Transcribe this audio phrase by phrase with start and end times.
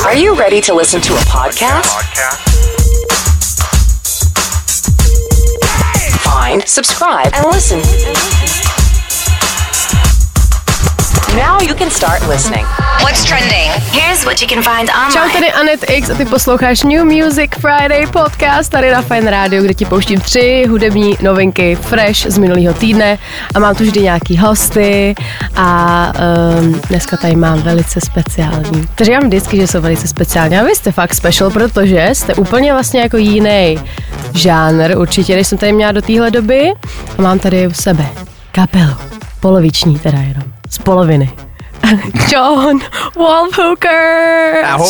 [0.00, 1.86] Are you ready to listen to a podcast?
[6.24, 8.71] Find, subscribe, and listen.
[11.36, 12.66] Now you can start listening.
[13.00, 13.70] What's trending?
[13.92, 15.12] Here's what you can find online.
[15.12, 19.62] Čau, tady Anet X a ty posloucháš New Music Friday podcast tady na Fine Radio,
[19.62, 23.18] kde ti pouštím tři hudební novinky fresh z minulého týdne
[23.54, 25.14] a mám tu vždy nějaký hosty
[25.56, 26.12] a
[26.58, 28.86] um, dneska tady mám velice speciální.
[28.94, 32.72] To říkám vždycky, že jsou velice speciální a vy jste fakt special, protože jste úplně
[32.72, 33.78] vlastně jako jiný
[34.34, 36.72] žánr určitě, než jsem tady měla do téhle doby
[37.18, 38.06] a mám tady u sebe
[38.52, 38.94] kapelu,
[39.42, 41.30] poloviční teda jenom, z poloviny.
[42.32, 42.78] John
[43.16, 44.64] Wolfhooker.
[44.64, 44.88] Ahoj.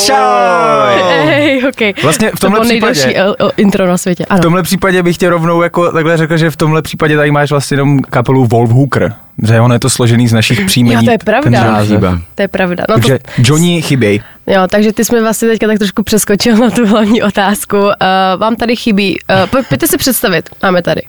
[1.27, 1.95] Hey, okay.
[2.03, 4.25] Vlastně v tomhle to případě- nejdelší el- o- intro na světě.
[4.31, 4.39] Ano.
[4.39, 7.51] V tomhle případě bych tě rovnou jako takhle řekl, že v tomhle případě tady máš
[7.51, 9.15] vlastně jenom kapelu Wolf Hooker.
[9.43, 10.95] Že ono je to složený z našich příjmení.
[10.95, 11.85] Jo, to je pravda.
[11.87, 12.23] ten.
[12.35, 12.85] To je pravda.
[12.89, 14.19] No Takže Johnny chyběj.
[14.45, 17.77] to, jo, takže ty jsme vlastně teďka tak trošku přeskočil na tu hlavní otázku.
[17.79, 17.91] Uh,
[18.39, 21.03] vám tady chybí, uh, poj- pojďte si představit, máme tady.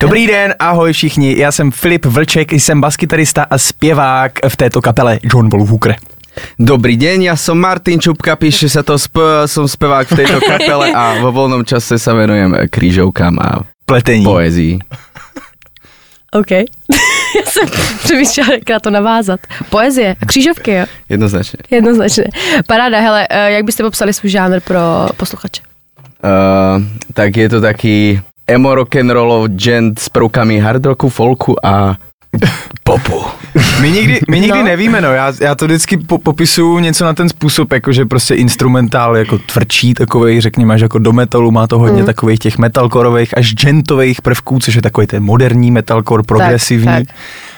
[0.00, 5.18] Dobrý den, ahoj všichni, já jsem Filip Vlček, jsem baskytarista a zpěvák v této kapele
[5.22, 5.96] John Wolf Hooker.
[6.60, 10.92] Dobrý deň, ja som Martin Čupka, píše sa to, sp- som spevák v tejto kapele
[10.92, 14.20] a vo voľnom čase sa venujem krížovkám a Pletení.
[14.20, 14.76] poezii.
[16.36, 16.50] OK.
[17.36, 17.68] Já jsem
[18.04, 19.40] přemýšlela, jak na to navázat.
[19.70, 20.84] Poezie a křížovky, jo?
[21.08, 21.58] Jednoznačne.
[21.70, 22.24] Jednoznačně.
[22.66, 25.62] Paráda, hele, uh, jak byste popsali svůj žánr pro posluchače?
[26.24, 26.82] Uh,
[27.14, 31.96] tak je to taký emo rock'n'rollov gent s prvkami hard rocku, folku a
[32.84, 33.24] popu.
[33.80, 34.64] My nikdy, my nikdy No.
[34.64, 38.34] nevíme, no, já, já to vždycky po, popisuju něco na ten způsob, jako že prostě
[38.34, 42.06] instrumentál jako tvrdší takovej, řekněme, až jako do metalu má to hodně mm.
[42.06, 46.86] takových těch metalkorových až gentových prvků, což je takový ten moderní metalcore, progresivní.
[46.86, 47.06] tak.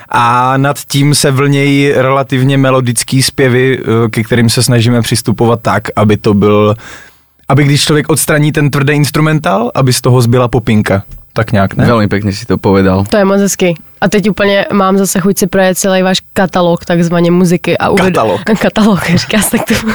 [0.09, 5.83] A nad tím se vlnějí relativně melodický zpěvy, eh, ke kterým se snažíme přistupovat tak,
[5.97, 6.77] aby to byl,
[7.49, 11.03] aby když člověk odstraní ten tvrdý instrumentál, aby z toho zbyla popinka.
[11.33, 11.87] Tak nějak, ne?
[11.87, 13.07] Veľmi pekne si to povedal.
[13.07, 13.79] To je moc hezky.
[14.01, 17.79] A teď úplně mám zase chuť si projet celý váš katalog takzvaně muziky.
[17.79, 18.05] A uved...
[18.05, 18.41] Katalog.
[18.61, 19.75] katalog, říká se tak to.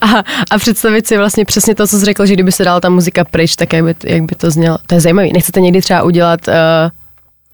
[0.00, 2.88] a, a představit si vlastně přesně to, co jsi řekl, že kdyby se dala ta
[2.88, 4.78] muzika pryč, tak jak by, jak by to znělo.
[4.86, 5.28] To je zajímavé.
[5.32, 6.40] Nechcete někdy třeba udělat...
[6.48, 6.54] Uh,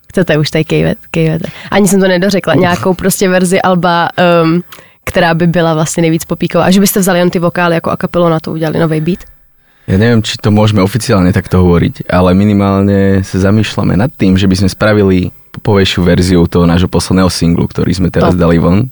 [0.08, 1.48] chcete už tady kejvet, kejvete.
[1.70, 2.54] Ani jsem to nedořekla.
[2.54, 4.08] Nějakou prostě verzi Alba,
[4.42, 4.62] um,
[5.04, 6.64] která by byla vlastně nejvíc popíková.
[6.64, 9.24] A že byste vzali jen ty vokály jako a kapelu na to udělali nový beat.
[9.84, 14.48] Ja neviem, či to môžeme oficiálne takto hovoriť, ale minimálne sa zamýšľame nad tým, že
[14.48, 18.40] by sme spravili popovejšiu verziu toho nášho posledného singlu, ktorý sme teraz Top.
[18.40, 18.88] dali von.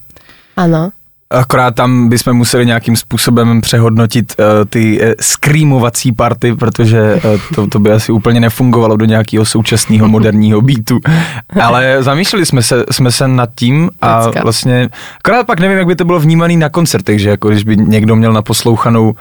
[0.53, 0.93] Ano.
[1.33, 7.67] Akorát tam bychom museli nějakým způsobem přehodnotit uh, ty uh, screamovací party, protože uh, to,
[7.67, 11.01] to by asi úplně nefungovalo do nějakého současného moderního beatu.
[11.63, 14.89] Ale zamýšleli jsme se, jsme se nad tím a vlastně,
[15.19, 18.17] akorát pak nevím, jak by to bylo vnímaný na koncertech, že jako když by někdo
[18.17, 19.15] měl naposlouchanou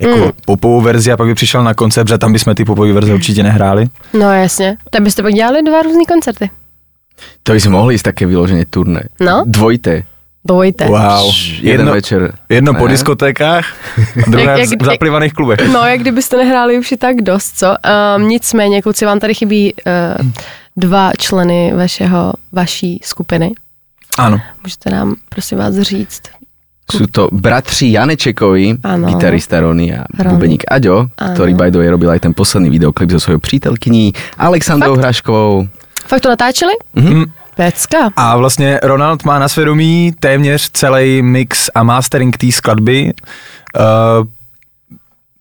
[0.00, 0.32] jako Mm.
[0.46, 3.42] popovou verzi a pak by přišel na koncert, že tam bychom ty popové verze určitě
[3.42, 3.88] nehráli.
[4.14, 4.76] No jasně.
[4.90, 6.50] Tak byste pak dělali dva různý koncerty.
[7.42, 9.10] To by sme mohli ísť také vyložené turné.
[9.18, 9.42] No.
[9.42, 10.06] Dvojité.
[10.44, 10.84] Dvojte.
[10.86, 11.32] Wow.
[11.60, 12.32] Jeden večer.
[12.48, 12.92] Jedno po Ne?
[12.92, 13.64] diskotékách
[14.26, 15.60] a druhé Jak- jak- v zaplivaných klubech.
[15.72, 17.66] No, jak kdybyste nehráli už i tak dost, co?
[18.16, 20.26] Um, nicméně, kluci, vám tady chybí uh,
[20.76, 23.50] dva členy vašeho, vaší skupiny.
[24.18, 24.40] Ano.
[24.62, 26.22] Můžete nám, prosím vás, říct.
[26.88, 30.34] Sú to bratři Janečekovi, gitarista Rony a Rony.
[30.34, 31.36] bubeník Aďo, Áno.
[31.36, 35.04] ktorý by the way robil aj ten posledný videoklip so svojou přítelkyní Alexandrou Fakt?
[35.04, 35.68] Hraškovou.
[36.08, 36.72] Fakt to natáčeli?
[36.96, 37.28] Mm.
[37.58, 38.10] Pecka.
[38.16, 43.12] A vlastně Ronald má na svědomí téměř celý mix a mastering té skladby.
[43.78, 44.26] Uh,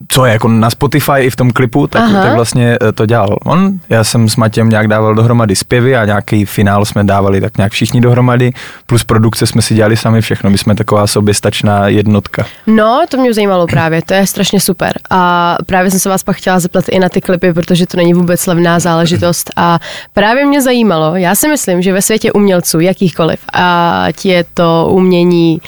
[0.07, 2.23] co je jako na Spotify i v tom klipu, tak, Aha.
[2.23, 3.79] tak vlastně eh, to dělal on.
[3.89, 7.71] Já jsem s Matěm nějak dával dohromady zpěvy a nějaký finál jsme dávali tak nějak
[7.71, 8.51] všichni dohromady,
[8.85, 12.45] plus produkce jsme si dělali sami všechno, my jsme taková soběstačná jednotka.
[12.67, 14.93] No, to mě zajímalo právě, to je strašně super.
[15.09, 18.13] A právě jsem se vás pak chtěla zeptat i na ty klipy, protože to není
[18.13, 19.51] vůbec levná záležitost.
[19.55, 19.79] A
[20.13, 25.61] právě mě zajímalo, já si myslím, že ve světě umělců, jakýchkoliv, ať je to umění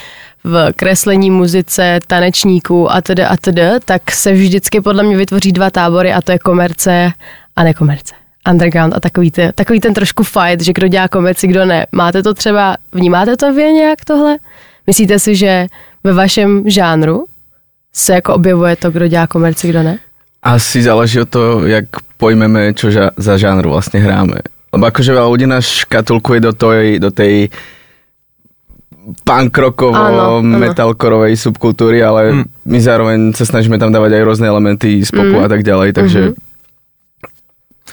[0.43, 5.69] v kreslení, muzice, tanečníků a tedy a tedy, tak se vždycky podle mě vytvoří dva
[5.69, 7.11] tábory a to je komerce
[7.55, 8.13] a nekomerce.
[8.49, 11.87] Underground a takový, ty, takový ten trošku fight, že kdo dělá komerci, kdo ne.
[11.91, 14.37] Máte to třeba, vnímáte to vy nějak tohle?
[14.87, 15.67] Myslíte si, že
[16.03, 17.25] ve vašem žánru
[17.93, 19.99] se jako objevuje to, kdo dělá komerci, kdo ne?
[20.43, 21.85] Asi záleží od toho, jak
[22.17, 24.43] pojmeme, čo za žánr vlastne hráme.
[24.75, 27.51] Lebo akože veľa ľudí nás škatulkuje do tej, do tej
[29.19, 29.99] punk rockovo,
[30.41, 32.43] metalkorovej subkultúry, ale Mm.
[32.65, 35.43] my zároveň sa snažíme tam dávať aj rôzne elementy z popu Mm.
[35.43, 36.33] a tak ďalej, takže Mhm.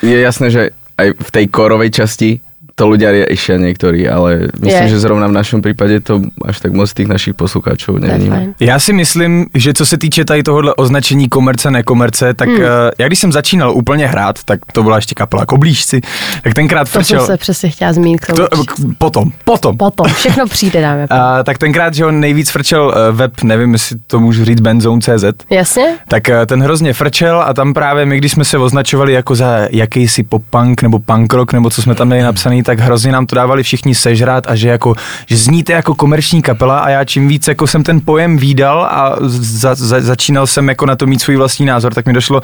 [0.02, 0.62] je jasné, že
[0.94, 2.40] aj v tej korovej časti
[2.76, 4.92] to ľudia riešia niektorí, ale myslím, Je.
[4.92, 8.52] že zrovna v našom prípade to až tak moc tých našich poslucháčov To je nevníma.
[8.60, 12.60] Já si myslím, že co se týče tady tohohle označení komerce, nekomerce, tak Hmm.
[12.60, 12.64] mm.
[12.98, 16.00] já když jsem začínal úplně hrát, tak to byla ještě kapela Koblížci,
[16.44, 17.26] tak tenkrát To jsem frčel...
[17.26, 18.20] se přesně chtěla zmínit.
[18.20, 18.26] k.
[18.26, 19.76] To, k- potom, potom.
[19.76, 21.06] Potom, všechno přijde, a pánové.
[21.40, 25.24] A, tak tenkrát, že on nejvíc frčel eh, web, nevím, jestli to můžu říct, benzone.cz,
[25.50, 25.84] Jasně?
[26.08, 29.68] tak eh, ten hrozně frčel a tam právě my, když jsme se označovali jako za
[29.70, 33.36] jakýsi pop-punk nebo punk rock, nebo co jsme tam měli napsaný, tak hrozně nám to
[33.36, 34.94] dávali všichni sežrat a že jako,
[35.26, 39.16] že zníte jako komerční kapela a já čím víc jako jsem ten pojem výdal a
[39.20, 42.40] za, za, začínal jsem jako na to mít svůj vlastní názor, tak mi došlo,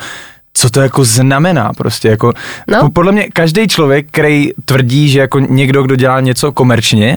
[0.55, 2.33] co to jako znamená prostě jako,
[2.71, 2.81] No.
[2.81, 7.17] po- podle mě každý člověk, který tvrdí, že jako někdo, kdo dělá něco komerčně,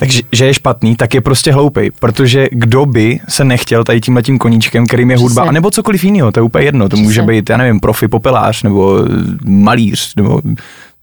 [0.00, 4.22] takže že je špatný, tak je prostě hloupej, protože kdo by se nechtěl tady tímhle
[4.22, 5.48] tím koníčkem, kterým je hudba, Přesně.
[5.48, 7.04] anebo cokoliv jiného, to je úplně jedno, to Přesně.
[7.04, 8.98] může být, já nevím, profi popelář, nebo
[9.44, 10.40] malíř, nebo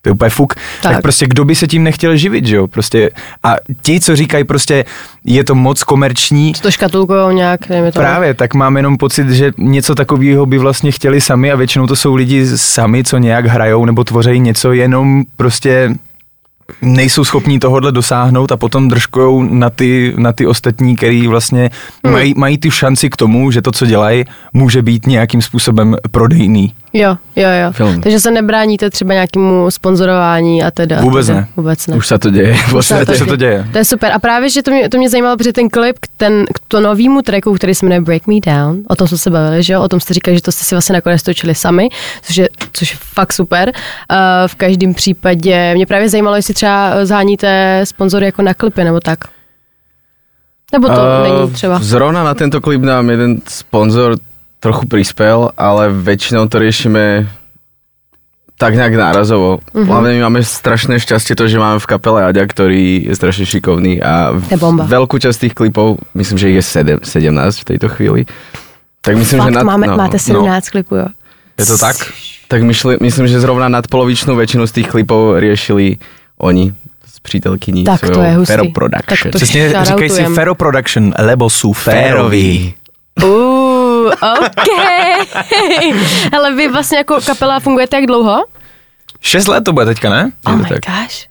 [0.06, 0.94] to je úplně fuk, tak.
[0.94, 1.02] Tak.
[1.02, 3.10] prostě kdo by se tím nechtěl živit, že jo, prostě
[3.44, 4.86] a ti, co říkají prostě,
[5.24, 8.00] je to moc komerční, To škatulkujou nějak, nevím, to.
[8.00, 11.96] Právě, tak mám jenom pocit, že něco takového by vlastně chtěli sami a většinou to
[11.96, 15.96] jsou lidi sami, co nějak hrajou nebo tvoří něco, jenom prostě
[16.82, 21.70] nejsou schopní tohohle dosáhnout a potom držkujou na ty, na ty ostatní, který vlastně
[22.04, 22.14] hmm.
[22.14, 26.74] mají, mají ty šanci k tomu, že to, co dělají, může být nějakým způsobem prodejný.
[26.98, 27.72] Jo, jo, jo.
[27.72, 28.02] Film.
[28.02, 31.02] Takže se nebráníte třeba nějakému sponzorování a teda.
[31.02, 31.40] Vůbec teda.
[31.40, 31.48] ne.
[31.58, 31.96] Vůbec ne.
[31.96, 32.54] Už sa to deje.
[32.54, 33.68] v Už se to- se to děje.
[33.72, 34.12] To je super.
[34.12, 36.80] A právě, že to mě, to mě zajímalo, protože ten klip k, ten, k to
[36.80, 39.82] novýmu tracku, který se jmenuje Break Me Down, o tom jsme se bavili, že jo?
[39.82, 41.90] O tom jste říkali, že to jste si vlastně nakonec točili sami,
[42.22, 43.72] což je, což je fakt super.
[43.76, 44.18] Uh,
[44.48, 49.20] v každém případě mě právě zajímalo, jestli třeba zháníte sponzory jako na klipy nebo tak.
[50.72, 51.80] Nebo to Eh, není třeba.
[51.82, 54.18] Zrovna na tento klip nám jeden sponzor
[54.60, 57.30] trochu prispel, ale väčšinou to riešime
[58.56, 59.60] tak nejak nárazovo.
[59.60, 59.84] Mm-hmm.
[59.84, 64.00] Hlavne my máme strašné šťastie to, že máme v kapele Aďa, ktorý je strašne šikovný
[64.00, 64.32] a
[64.88, 68.22] veľkú časť tých klipov, myslím, že je 7, 17 v tejto chvíli.
[69.04, 71.08] Tak myslím, Fakt, že nad, máme, no, máte 17 klipů, jo.
[71.60, 71.96] Je to tak?
[72.48, 76.00] Tak myšli, myslím, že zrovna nadpolovičnú väčšinu z tých klipov riešili
[76.38, 76.74] oni
[77.08, 78.54] s přítelkyní Tak to je hustý.
[78.54, 79.18] Fero Production.
[79.18, 80.26] Tak to Přesně říkají si.
[80.26, 82.74] Fero Production, lebo jsou féroví.
[83.24, 84.68] Uh, OK.
[86.32, 88.46] Ale vy vlastně jako kapela fungujete jak dlouho?
[89.22, 90.32] Šest let to bude teďka, ne?
[90.46, 90.80] Oh to my tak.
[90.86, 91.26] gosh.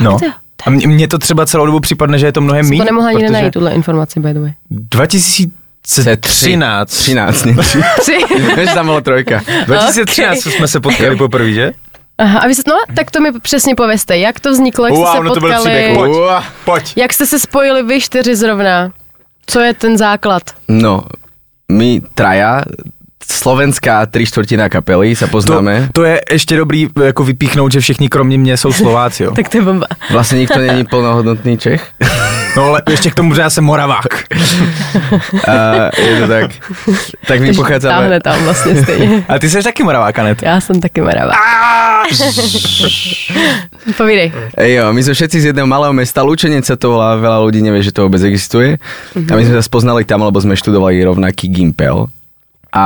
[0.00, 0.18] No.
[0.22, 0.30] jo.
[0.66, 2.78] A mně, to třeba celou dobu připadne, že je to mnohem méně.
[2.78, 4.52] to nemohla nikde najít, tuhle informaci, by the way.
[4.70, 6.90] 2013.
[6.90, 7.56] 13, ne?
[8.00, 8.18] Tři.
[8.56, 9.40] Než tam byla trojka.
[9.66, 10.52] 2013 okay.
[10.52, 11.72] jsme se potkali poprvé, že?
[12.18, 15.04] Aha, a vy jste, no, tak to mi přesně povězte, jak to vzniklo, jak jste
[15.04, 16.12] Wow, se no to byl potkali, příběh, pojď.
[16.12, 16.44] Uá.
[16.64, 16.92] Pojď.
[16.96, 18.92] jak jste se spojili vy čtyři zrovna,
[19.46, 20.42] co je ten základ?
[20.68, 21.04] No,
[21.72, 22.62] my traja,
[23.32, 25.88] slovenská tri štvrtina kapely To, poznáme.
[25.92, 29.32] to je ještě dobrý jako vypíchnout, že všichni kromě mě jsou Slováci, jo.
[29.36, 29.86] Tak to je bomba.
[30.10, 31.90] Vlastně nikto není plnohodnotný Čech.
[32.58, 34.06] No ale ještě k tomu, že já jsem Moravák.
[35.48, 35.54] A
[36.00, 36.50] je to tak.
[37.26, 39.24] Tak my táhne tam vlastně stejně.
[39.28, 40.42] A ty jsi taky Moravák, Anet.
[40.42, 41.32] Já jsem taky maravá.
[43.96, 44.32] Povídej.
[44.58, 47.84] Jo, my sme všetci z jedného malého mesta, Lučenec sa to volá, veľa ľudí nevie,
[47.84, 48.80] že to vôbec existuje.
[49.14, 52.08] A my sme sa spoznali tam, lebo sme študovali rovnaký Gimpel.
[52.74, 52.84] A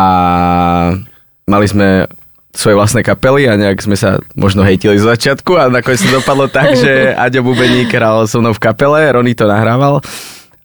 [1.49, 2.11] mali sme
[2.53, 6.47] svoje vlastné kapely a nejak sme sa možno hejtili z začiatku a nakoniec to dopadlo
[6.53, 10.05] tak, že Aďo Bubeník hral so mnou v kapele, Rony to nahrával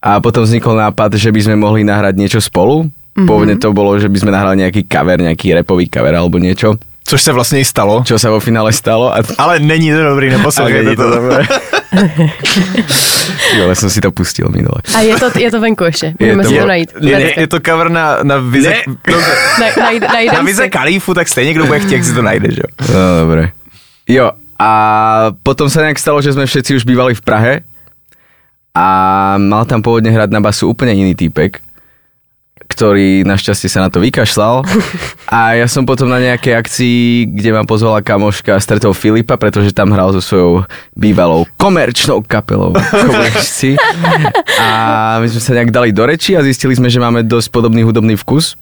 [0.04, 2.88] a potom vznikol nápad, že by sme mohli nahrať niečo spolu.
[3.18, 6.78] Pôvodne to bolo, že by sme nahrali nejaký cover, nejaký repový cover alebo niečo,
[7.08, 8.04] Což se vlastně i stalo.
[8.04, 9.08] čo sa vo finále stalo.
[9.16, 11.16] A Ale není to dobrý, ale neposlouchejte není to to.
[11.16, 11.48] dobré.
[13.58, 14.80] Jo, ale som si to pustil minule.
[14.96, 16.90] A je to, je to venku ještě, můžeme to- si je- to najít.
[17.02, 17.42] Je, Najděte.
[17.42, 18.82] je to cover na, na vize, Ne.
[19.12, 19.18] no,
[19.60, 20.70] Na, najde, na vize.
[20.70, 22.70] Kalífu, tak stejně kdo bude chtít, jak si to najde, že jo.
[22.94, 23.52] No, dobre.
[24.08, 24.70] Jo, a
[25.44, 27.54] potom sa nejak stalo, že sme všetci už bývali v Prahe
[28.76, 28.86] a
[29.38, 31.60] mal tam pôvodne hrať na basu úplne iný týpek,
[32.68, 34.68] ktorý našťastie sa na to vykašľal.
[35.34, 37.00] A ja som potom na nejakej akcii,
[37.32, 40.52] kde ma pozvala kamoška, stretol Filipa, pretože tam hral so svojou
[40.94, 43.80] bývalou komerčnou kapelou Komerčci.
[44.64, 47.82] A my sme sa nejak dali do reči a zistili sme, že máme dosť podobný
[47.88, 48.60] hudobný vkus.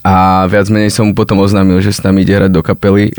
[0.00, 3.12] A viac menej som mu potom oznámil, že s nami ide hrať do kapely.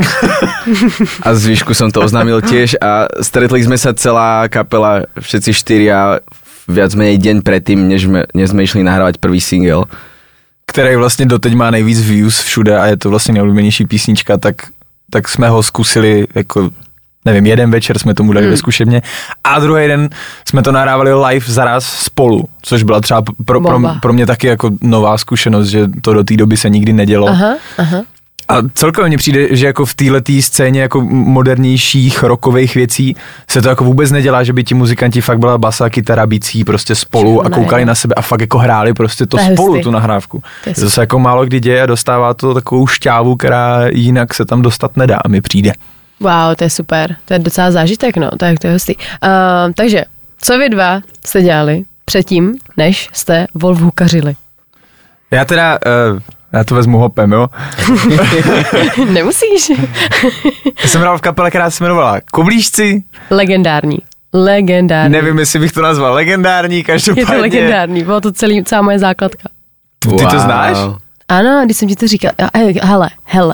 [1.25, 6.25] A zvyšku som to oznámil tiež a stretli sme sa celá kapela, všetci štyria,
[6.67, 9.85] viac menej deň predtým, než sme, než sme išli nahrávať prvý single.
[10.67, 14.55] který vlastně doteď má nejvíc views všude a je to vlastně nejoblíbenější písnička, tak,
[15.09, 16.69] tak jsme ho zkusili jako
[17.25, 18.51] nevím, jeden večer jsme tomu dali hmm.
[18.51, 19.01] ve zkušebně
[19.43, 20.09] a druhý den
[20.47, 24.69] jsme to nahrávali live zaraz spolu, což byla třeba pro, pro, pro mě taky jako
[24.81, 27.27] nová zkušenost, že to do té doby se nikdy nedělo.
[27.27, 28.01] Aha, aha.
[28.47, 33.15] A celkově mně přijde, že jako v této scéně jako modernějších rokových věcí
[33.49, 36.95] se to jako vůbec nedělá, že by ti muzikanti fakt byla basa, kytara, bicí prostě
[36.95, 37.49] spolu a Ne.
[37.49, 39.83] koukali na sebe a fakt jako hráli prostě to To spolu, hustý.
[39.83, 40.43] tu nahrávku.
[40.63, 44.45] To To se jako málo kdy děje a dostává to takovou šťávu, která jinak se
[44.45, 45.71] tam dostat nedá, mi přijde.
[46.19, 47.15] Wow, to je super.
[47.25, 48.29] To je docela zážitek, no.
[48.39, 48.95] Tak to je hustý.
[48.95, 49.01] Uh,
[49.75, 50.03] takže,
[50.41, 54.35] co vy dva jste dělali předtím, než jste Volvu kařili?
[55.31, 55.79] Já teda,
[56.13, 56.19] uh,
[56.53, 57.47] já to vezmu hopem, jo.
[59.11, 59.71] Nemusíš.
[60.83, 63.97] Já jsem hrál v kapele, která se jmenovala Koblížci, Legendární.
[64.33, 65.11] Legendární.
[65.11, 67.25] nevím, jestli bych to nazval legendární, Je každopádně.
[67.25, 69.49] to legendární, bylo to celý, celá moje základka.
[69.99, 70.77] Ty to znáš?
[71.27, 73.53] Ano, když jsem ti to říkal, a, hele, hele.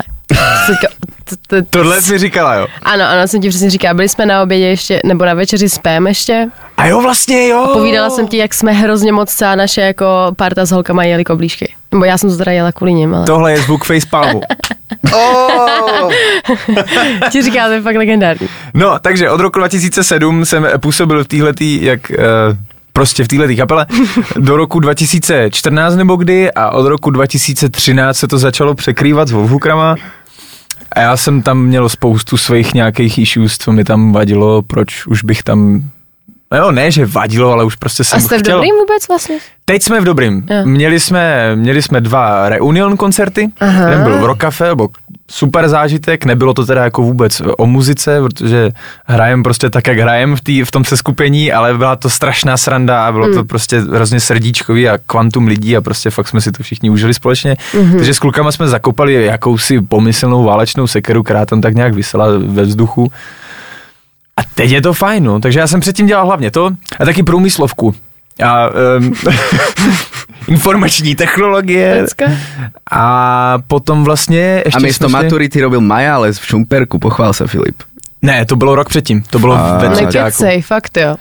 [1.69, 2.67] Tohle jsi říkala, jo.
[2.83, 6.07] Ano, ano, jsem ti přesně říkala, byli jsme na obědě ještě, nebo na večeři spém
[6.07, 6.47] ještě.
[6.77, 7.69] A jo, vlastně jo.
[7.73, 11.73] Povídala jsem ti, jak jsme hrozně moc celá naše jako parta s holkama jeli koblížky.
[11.91, 14.41] Nebo já jsem to teda jela kvůli nim, ale Tohle je zvuk facepalmu.
[17.31, 18.49] ti říká, to je fakt legendární.
[18.73, 22.15] No, takže od roku 2007 jsem působil v téhletý, jak uh,
[22.93, 23.85] prostě v této kapele
[24.37, 29.95] do roku 2014 nebo kdy a od roku 2013 se to začalo překrývat s Wolfhukrama
[30.91, 35.23] a já jsem tam měl spoustu svých nějakých issues, co mi tam vadilo, proč už
[35.23, 35.89] bych tam
[36.51, 38.55] No jo, ne, že vadilo, ale už prostě jsem A jste v chtěl.
[38.57, 39.37] dobrým vůbec vlastně?
[39.65, 40.45] Teď jsme v dobrým.
[40.49, 40.65] Jo.
[40.65, 43.49] Měli jsme, měli jsme dva reunion koncerty.
[43.59, 43.89] Aha.
[43.89, 44.87] Jeden byl v Rock Cafe, byl
[45.31, 46.25] super zážitek.
[46.25, 48.71] Nebylo to teda jako vůbec o muzice, protože
[49.05, 53.05] hrajem prostě tak, jak hrajem v, tý, v tom seskupení, ale byla to strašná sranda
[53.05, 53.35] a bylo Hmm.
[53.35, 57.13] to prostě hrozně srdíčkový a kvantum lidí a prostě fakt jsme si to všichni užili
[57.13, 57.57] společně.
[57.79, 57.95] Mhm.
[57.97, 62.61] Takže s klukama jsme zakopali jakousi pomyslnou válečnou sekeru, která tam tak nějak vysela ve
[62.63, 63.11] vzduchu.
[64.41, 65.39] A teď je to fajn, no.
[65.39, 67.95] Takže já jsem předtím dělal hlavně to a taky průmyslovku.
[68.43, 68.67] A
[68.99, 69.13] um,
[70.47, 71.97] informační technologie.
[72.01, 72.25] Pecka.
[72.91, 77.47] A potom vlastně ještě A místo jsme šli- maturity robil Majales v Šumperku, pochvál se
[77.47, 77.83] Filip.
[78.21, 80.17] Ne, to bylo rok předtím, to bylo A- ve třetíku.
[80.17, 81.15] Nekecej, fakt jo.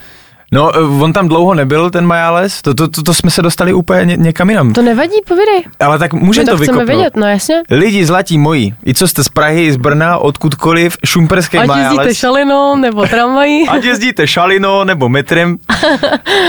[0.52, 3.72] No, eh, on tam dlouho nebyl, ten Majales, to, to, to, to jsme se dostali
[3.72, 4.72] úplně ně, někam jinam.
[4.72, 5.62] To nevadí, povídej.
[5.80, 6.86] Ale tak můžeme to to vykopnout.
[6.88, 7.62] vědět, no jasně.
[7.70, 11.92] Lidi zlatí moji, i co jste z Prahy, z Brna, odkudkoliv, šumperský Ať Majales.
[11.92, 13.68] jezdíte šalinou nebo tramvají.
[13.68, 15.56] Ať jezdíte šalino nebo metrem.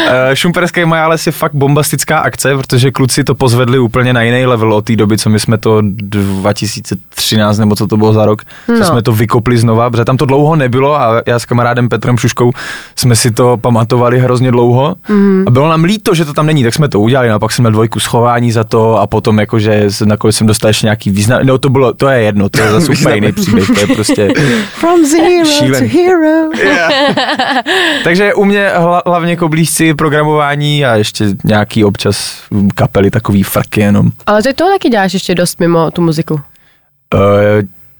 [0.07, 4.73] Eh, Šumperský Majales je fakt bombastická akce, protože kluci to pozvedli úplně na jiný level
[4.73, 8.73] od té doby, co my jsme to 2013 nebo co to bylo za rok, co
[8.79, 8.85] No.
[8.85, 12.51] jsme to vykopli znova, protože tam to dlouho nebylo a já s kamarádem Petrem Šuškou
[12.95, 15.43] jsme si to pamatovali hrozně dlouho Mhm.
[15.47, 17.51] a bylo nám líto, že to tam není, tak jsme to udělali, no a pak
[17.51, 21.39] jsem měl dvojku schování za to a potom jakože nakonec jsem dostal ještě nějaký význam,
[21.43, 24.33] no to bylo, to je jedno, to je zase úplně jiný příběh, to je prostě
[24.73, 25.89] From zero Šílený.
[25.89, 26.49] to hero.
[28.03, 32.35] Takže u mě hla, hlavně koblížci programování a ještě nějaký občas
[32.75, 34.09] kapely, takový frky jenom.
[34.25, 36.33] Ale ty toho taky děláš ještě dost mimo tu muziku.
[36.33, 37.19] Uh,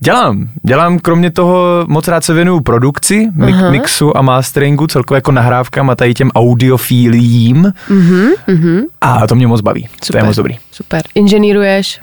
[0.03, 0.47] dělám.
[0.63, 3.71] Dělám kromě toho moc rád se věnuju produkci, Aha.
[3.71, 7.73] mixu a masteringu, celkově jako nahrávkám a tady těm audiofíliím.
[7.89, 9.87] Mhm, A to mě moc baví.
[10.11, 10.57] To je moc dobrý.
[10.71, 11.01] Super.
[11.15, 11.99] Inženýruješ.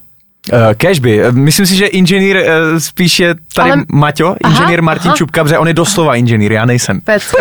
[0.52, 1.28] Uh, Cashby.
[1.28, 5.16] Uh, myslím si, že inženýr uh, spíš je tady Ale- Maťo, Aha, inženýr Martin aha.
[5.16, 7.00] Čupka, protože on je doslova inženýr, já nejsem.
[7.00, 7.36] Pecka.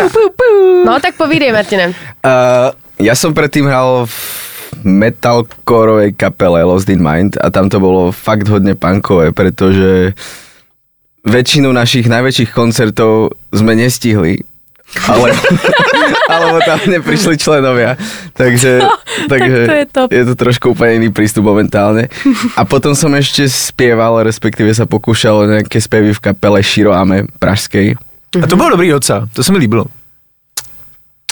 [0.85, 1.87] No tak povídej, Martine.
[1.87, 4.17] Uh, ja som predtým hral v
[4.83, 10.13] metalcoreovej kapele Lost in Mind a tam to bolo fakt hodne punkové, pretože
[11.27, 14.39] väčšinu našich najväčších koncertov sme nestihli,
[15.03, 15.35] ale,
[16.33, 17.99] alebo tam neprišli členovia,
[18.31, 18.87] takže,
[19.27, 20.07] takže to je top.
[20.09, 22.07] je to trošku úplne iný prístup momentálne.
[22.55, 27.99] A potom som ešte spieval, respektíve sa pokúšal o nejaké spevy v kapele Shiroame pražskej,
[28.37, 29.85] A to bylo dobrý docela, to se mi líbilo.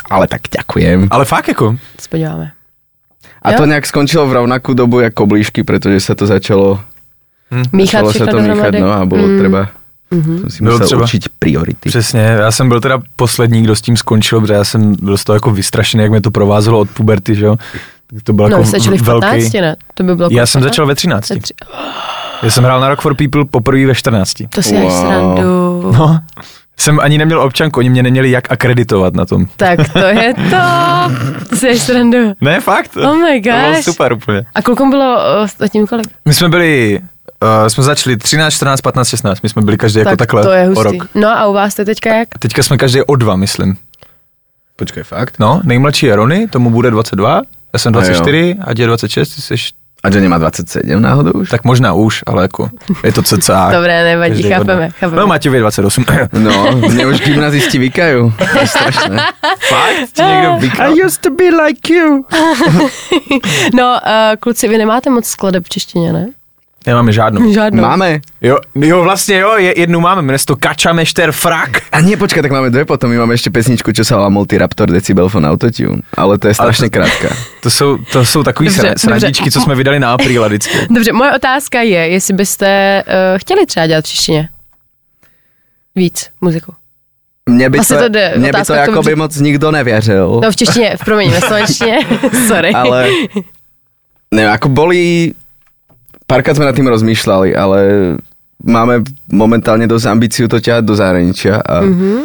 [0.09, 1.07] ale tak ďakujem.
[1.11, 2.51] Ale fakt jako, Se podíváme.
[3.41, 3.57] A Jo?
[3.57, 6.81] to nejak skončilo v rovnakú dobu jako koblížky, protože se to začalo,
[7.71, 9.39] Míchat začalo se to míchat, no a bylo Mm.
[9.39, 9.69] třeba,
[10.11, 11.01] jsem si Bylo musel třeba.
[11.01, 11.89] určit priority.
[11.89, 15.23] Přesně, já jsem byl teda poslední, kdo s tím skončil, protože já jsem byl z
[15.23, 17.55] toho jako vystrašený, jak mě to provázelo od puberty, že jo.
[18.13, 19.25] Tak To bylo No, jako začali v velký...
[19.27, 19.75] 15, ne?
[19.93, 20.71] To by bylo Já jsem 15?
[20.71, 21.29] začal ve 13.
[21.29, 21.53] Ve tři-
[22.43, 24.33] Já jsem hrál na Rock for People poprvé ve 14.
[24.49, 24.91] To si Wow.
[24.91, 25.41] srandu.
[25.97, 26.19] No,
[26.79, 29.45] jsem ani neměl občanku, oni mě neměli jak akreditovat na tom.
[29.57, 30.57] Tak to je to.
[31.49, 32.17] To si srandu.
[32.41, 32.97] Ne, fakt.
[32.97, 33.83] Oh my To bylo gosh.
[33.83, 34.45] super úplně.
[34.55, 36.07] A klukům bylo uh, zatím kolik?
[36.25, 36.99] My jsme byli,
[37.43, 39.41] uh, jsme začali 13, 14, 15, 16.
[39.41, 40.83] My jsme byli každý jako tak takhle to je o hustý.
[40.83, 41.09] rok.
[41.15, 42.27] No a u vás to teďka jak?
[42.39, 43.77] Teďka jsme každý o dva, myslím.
[44.75, 45.39] Počkej, fakt?
[45.39, 47.41] No, nejmladší je Rony, tomu bude 22,
[47.73, 48.01] já jsem A jo.
[48.01, 49.55] 24, a je 26, ty jsi
[50.03, 51.49] A že nemá 27 náhodou už?
[51.49, 52.69] Tak možná už, ale jako
[53.03, 53.71] je to cca.
[53.73, 55.21] Dobré, nevadí, každý chápeme, chápeme.
[55.21, 56.05] No je 28.
[56.33, 58.33] No, mě už gymnazisti vykajú.
[58.37, 59.17] To je strašné.
[59.69, 60.13] Fakt?
[60.13, 60.93] Ti někdo vykal?
[61.05, 62.25] used to be like you.
[63.73, 66.25] No, uh, kluci, vy nemáte moc skladeb v češtině, ne?
[66.85, 67.53] Nemáme žádnou.
[67.53, 67.81] Žádnou.
[67.81, 68.19] Máme.
[68.41, 71.81] Jo, jo, vlastně jo, je, jednu máme, jmenuje se to Kača Mešter Frak.
[71.91, 73.09] A nie, počkaj, tak máme dve potom.
[73.09, 76.05] My máme ešte pesničku, čo sa volá Multiraptor Decibelfon Autotune.
[76.13, 77.33] Ale to je strašne krátka.
[77.65, 79.01] To jsou, to jsou takový Dobře, sra, dobře.
[79.01, 80.77] srandičky, co jsme vydali na apríla vždycky.
[80.93, 82.69] Dobře, moje otázka je, jestli byste
[83.07, 84.49] uh, chtěli třeba dělat v češtině
[85.95, 86.73] víc muziku.
[87.49, 89.71] Mne by Asi to, to jde, mne by to tomu, jako by že- moc nikdo
[89.71, 90.39] nevěřil.
[90.43, 91.97] No v češtině, v promiň, ve slovenštině,
[92.47, 92.73] sorry.
[92.73, 93.09] ale
[94.35, 95.33] neviem, ako boli,
[96.27, 97.79] párkrát sme nad tým rozmýšľali, ale
[98.65, 102.17] máme momentálne dosť ambíciu to ťahať do zahraničia a, mm-hmm.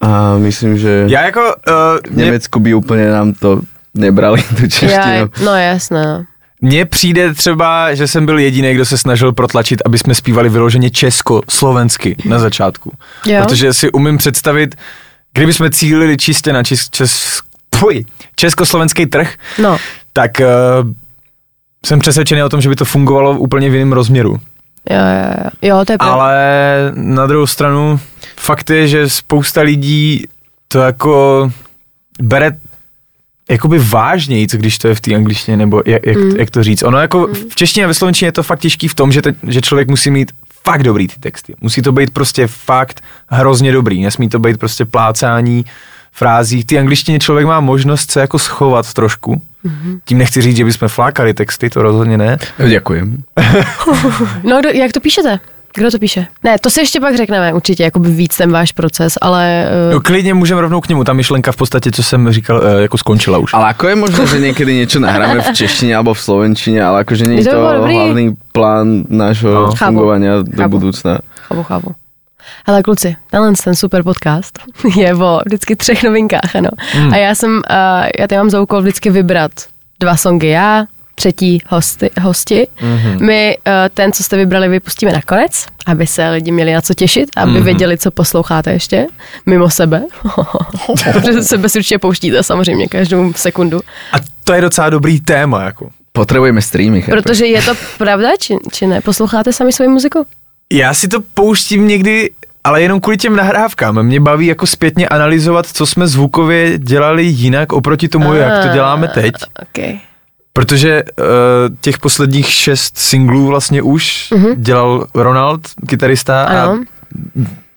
[0.00, 1.74] a myslím, že Já jako, uh,
[2.06, 3.60] v mě, Nemecku by úplně nám to
[3.94, 5.30] nebrali tu Já, češtinu.
[5.44, 6.24] no jasné, no.
[6.60, 10.90] mně přijde třeba, že jsem byl jediný, kdo se snažil protlačit, aby jsme zpívali vyloženě
[10.90, 12.92] česko-slovensky na začátku.
[13.26, 13.42] Jo.
[13.42, 14.74] Protože si umím představit,
[15.34, 17.40] kdyby jsme cílili čistě na čes, čes,
[18.36, 19.76] československý trh, No,
[20.12, 20.46] tak uh,
[21.84, 24.40] jsem přesvědčený o tom, že by to fungovalo úplně v jiném rozměru.
[24.90, 26.14] jo, jo, jo, jo to je pravda.
[26.14, 26.36] Ale
[26.94, 28.00] na druhou stranu
[28.36, 30.26] fakt je, že spousta lidí
[30.68, 31.50] to jako
[32.22, 32.56] bere
[33.50, 36.36] jakoby vážněji, co když to je v té angličtině, nebo jak, jak, mm.
[36.36, 36.82] jak to říct.
[36.82, 39.34] Ono jako v češtině a ve slovenštině je to fakt těžký v tom, že, te,
[39.48, 40.32] že člověk musí mít
[40.64, 41.54] fakt dobrý ty texty.
[41.60, 44.02] Musí to být prostě fakt hrozně dobrý.
[44.02, 45.64] Nesmí to být prostě plácání
[46.14, 46.62] frází.
[46.62, 49.34] V té angličtině člověk má možnost se jako schovat trošku.
[49.66, 50.00] Mm-hmm.
[50.04, 52.38] Tím nechci říct, že bychom flákali texty, to rozhodně ne.
[54.42, 55.40] No, kdo, jak to píšete?
[55.74, 56.26] Kdo to píše?
[56.44, 59.66] Ne, to si ještě pak řekneme určitě, jakoby víc ten váš proces, ale...
[59.90, 61.04] No Uh, klidně můžeme rovnou k němu.
[61.04, 63.54] Ta myšlenka v podstatě, co jsem říkal, eh, jako skončila už.
[63.54, 67.26] Ale ako je možné, že niekedy niečo nahráme v češtine alebo v slovenčine, ale akože
[67.26, 69.74] nie je To by to hlavný plán nášho No.
[69.74, 70.78] Fungovania do Chápu.
[70.78, 71.18] budúcna.
[71.50, 71.88] chápu, chápu.
[72.66, 74.58] Ale kluci, tenhle ten super podcast
[74.96, 76.68] je o vždycky třech novinkách, ano.
[76.92, 77.12] Hmm.
[77.12, 79.52] A já jsem, uh, já tady mám za úkol vždycky vybrat
[80.00, 82.66] dva songy já, třetí hosty, hosti.
[82.80, 82.96] Mhm.
[82.98, 83.26] Mm-hmm.
[83.26, 87.30] My uh, ten, co jste vybrali, vypustíme nakonec, aby se lidi měli na co těšit,
[87.36, 87.60] aby Mhm.
[87.60, 87.64] mm-hmm.
[87.64, 89.06] věděli, co posloucháte ještě,
[89.46, 90.02] mimo sebe.
[91.12, 93.80] Protože sebe si určitě pouštíte samozřejmě každou sekundu.
[94.12, 95.90] A to je docela dobrý téma, jako.
[96.12, 97.02] Potrebujeme streamy?
[97.02, 99.00] Protože je to pravda, či, či ne?
[99.00, 100.26] Posloucháte sami svoji muziku?
[100.72, 102.30] Já si to pouštím někdy,
[102.64, 104.02] ale jenom kvůli těm nahrávkám.
[104.02, 109.08] Mě baví jako zpětně analyzovat, co jsme zvukově dělali jinak oproti tomu, jak to děláme
[109.08, 109.34] teď.
[109.62, 109.98] Okay.
[110.52, 111.24] Protože uh,
[111.80, 114.54] těch posledních šest singlů vlastně už mm-hmm.
[114.56, 116.84] dělal Ronald, kytarista, a Ano.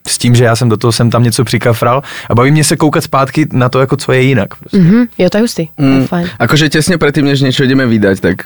[0.08, 2.78] s tím, že já jsem do toho jsem tam něco přikafral a baví mě se
[2.78, 4.56] koukat zpátky na to, jako co je jinak.
[4.56, 4.78] Prostě.
[4.78, 5.68] Mhm, jo, to je hustý.
[5.78, 6.08] Mm.
[6.40, 8.38] Akože tesne predtým, než niečo ideme vydať, tak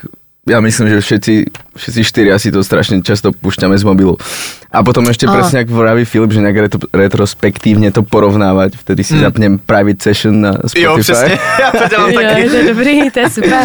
[0.42, 1.34] ja myslím, že všetci,
[1.78, 4.18] všetci štyri asi to strašne často púšťame z mobilu.
[4.74, 5.30] A potom ešte Á.
[5.30, 10.34] presne, ako vraví Filip, že nejak retro, retrospektívne to porovnávať, vtedy si zapnem private session
[10.42, 10.82] na Spotify.
[10.82, 12.48] Jo, přesně, já to dělám Jo, taky.
[12.50, 13.64] to je dobrý, to je super.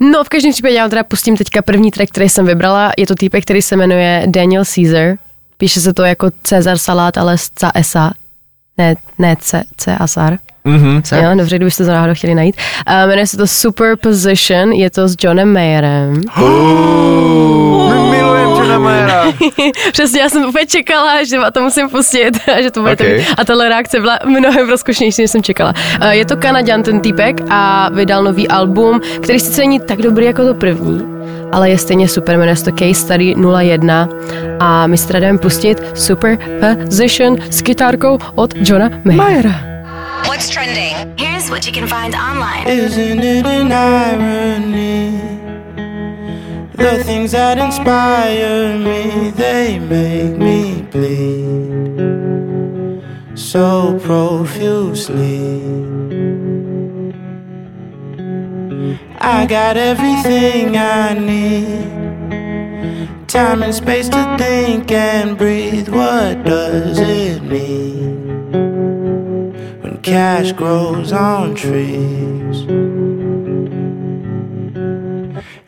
[0.00, 2.92] No, v každém případě já vám teda pustím teďka první track, který jsem vybrala.
[2.98, 5.16] Je to týpek, který se jmenuje Daniel Caesar.
[5.56, 8.12] Píše se to jako Cezar salát, ale z Caesa.
[8.78, 10.38] Ne, ne C, C Asar.
[10.64, 11.02] Mhm.
[11.22, 12.56] Jo, dobře, kdybyste to náhodou chtěli najít.
[12.88, 16.12] Uh, jmenuje se to Superposition, je to s Johnem Mayerem.
[17.90, 19.24] My milujeme Johna Mayera.
[19.92, 23.24] Přesně, já jsem úplně čekala, že to musím pustit a že to bude Okay.
[23.38, 25.74] A tahle reakce byla mnohem rozkošnější, než jsem čekala.
[26.00, 30.24] Eh, Je to Kanaďan ten týpek a vydal nový album, který sice není tak dobrý
[30.26, 31.02] jako to první,
[31.52, 34.08] ale je stejně super, jmenuje se to Case Study 01
[34.60, 39.79] a my si jdeme pustit Superposition s kytárkou od Johna Mayera.
[40.40, 41.18] What's trending?
[41.18, 42.66] Here's what you can find online.
[42.66, 45.18] Isn't it an irony?
[46.72, 52.08] The things that inspire me, they make me bleed
[53.38, 55.60] so profusely.
[59.18, 61.84] I got everything I need.
[63.28, 65.90] Time and space to think and breathe.
[65.90, 68.29] What does it mean?
[70.02, 72.62] Cash grows on trees.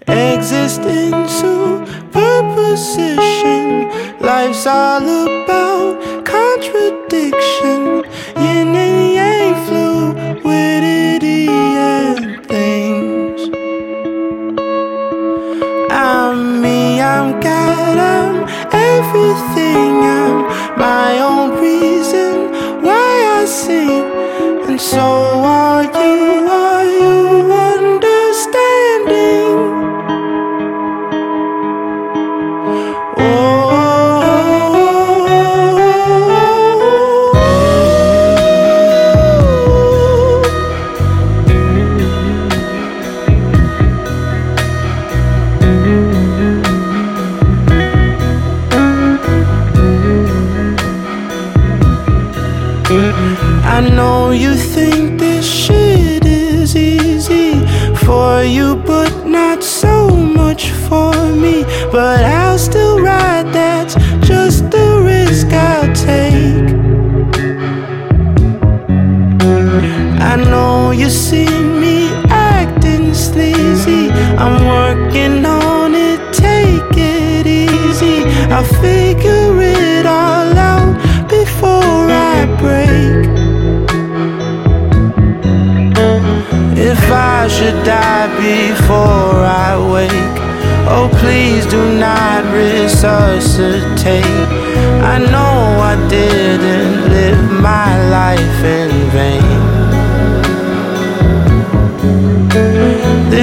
[0.09, 3.91] Existing superposition,
[4.21, 7.92] life's all about contradiction,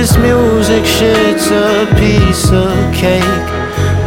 [0.10, 3.22] This music shit's a piece of cake.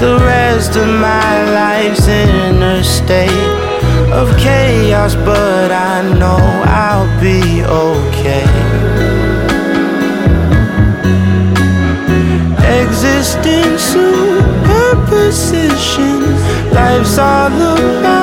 [0.00, 3.30] The rest of my life's in a state
[4.10, 8.42] of chaos, but I know I'll be okay.
[12.82, 16.34] Existence, superposition.
[16.74, 18.21] Life's all about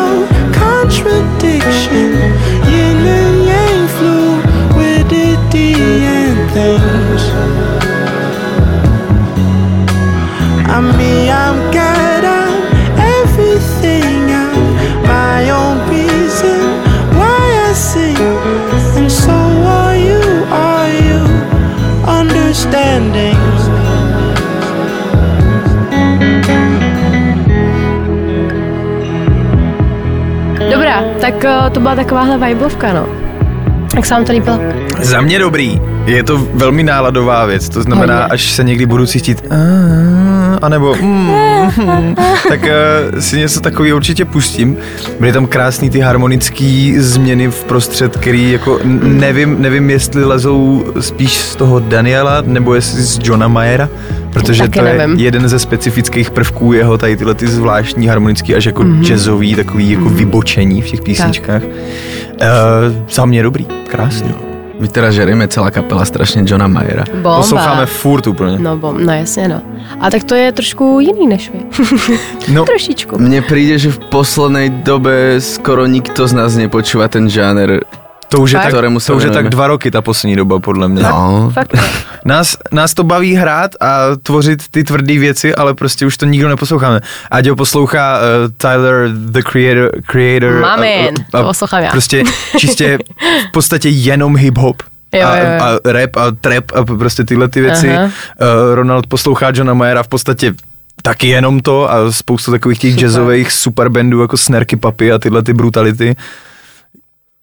[31.40, 33.08] tak eh, to byla takováhle vibovka, no.
[33.96, 34.60] Jak se vám to líbilo?
[35.02, 35.82] Za mě dobrý.
[36.06, 38.34] Je to velmi náladová věc, to znamená, Hodně.
[38.34, 39.44] až se někdy budu cítit
[40.62, 41.32] anebo mm,
[41.78, 42.16] mm,
[42.48, 44.78] tak uh, si něco takového určitě pustím.
[45.20, 51.38] Byly tam krásný ty harmonické změny v prostřed, který jako nevím, nevím, jestli lezou spíš
[51.38, 53.90] z toho Daniela, nebo jestli z Johna Mayera,
[54.34, 55.18] protože Taky to nevím.
[55.18, 59.04] je jeden ze specifických prvků jeho, tady tyhle ty zvláštní harmonický až jako mm-hmm.
[59.04, 61.64] jazzový, takový jako vybočení v těch písničkách.
[61.64, 61.70] Uh,
[63.10, 64.50] za mě dobrý, krásný.
[64.80, 67.04] My teraz žerieme celá kapela strašně Johna Mayera.
[67.12, 67.38] Bomba.
[67.38, 68.60] Posloucháme furt úplně.
[68.60, 69.62] No, bom, no jasně, no.
[70.00, 71.60] A tak to je trošku jiný než vy.
[72.54, 73.20] No, Trošičku.
[73.20, 77.84] Mne príde, že v poslednej dobe skoro nikto z nás nepočúva ten žáner.
[78.30, 78.74] To už je, tak,
[79.06, 81.04] to už je tak dva roky ta poslední doba, podle mě.
[81.04, 81.52] No.
[81.54, 81.78] Fakt.
[82.26, 86.50] Nás, nás to baví hrát a tvořit ty tvrdé věci, ale prostě už to nikdo
[86.50, 87.02] neposloucháme.
[87.32, 91.92] Ať ho poslouchá uh, Tyler, the creator, creator Mamin, to poslouchám já.
[91.92, 92.24] Prostě
[92.58, 92.98] čistě
[93.50, 94.76] v podstatě jenom hip-hop.
[95.14, 95.64] Jo, a, jo, jo.
[95.64, 97.98] a rap a trap a prostě tyhle ty věci.
[97.98, 98.04] Aha.
[98.04, 98.12] Uh,
[98.76, 100.54] Ronald poslouchá Johna Mayera v podstatě
[101.02, 103.06] taky jenom to a spoustu takových těch Super.
[103.06, 106.16] jazzových superbandů jako Snerky Papy a tyhle ty brutality.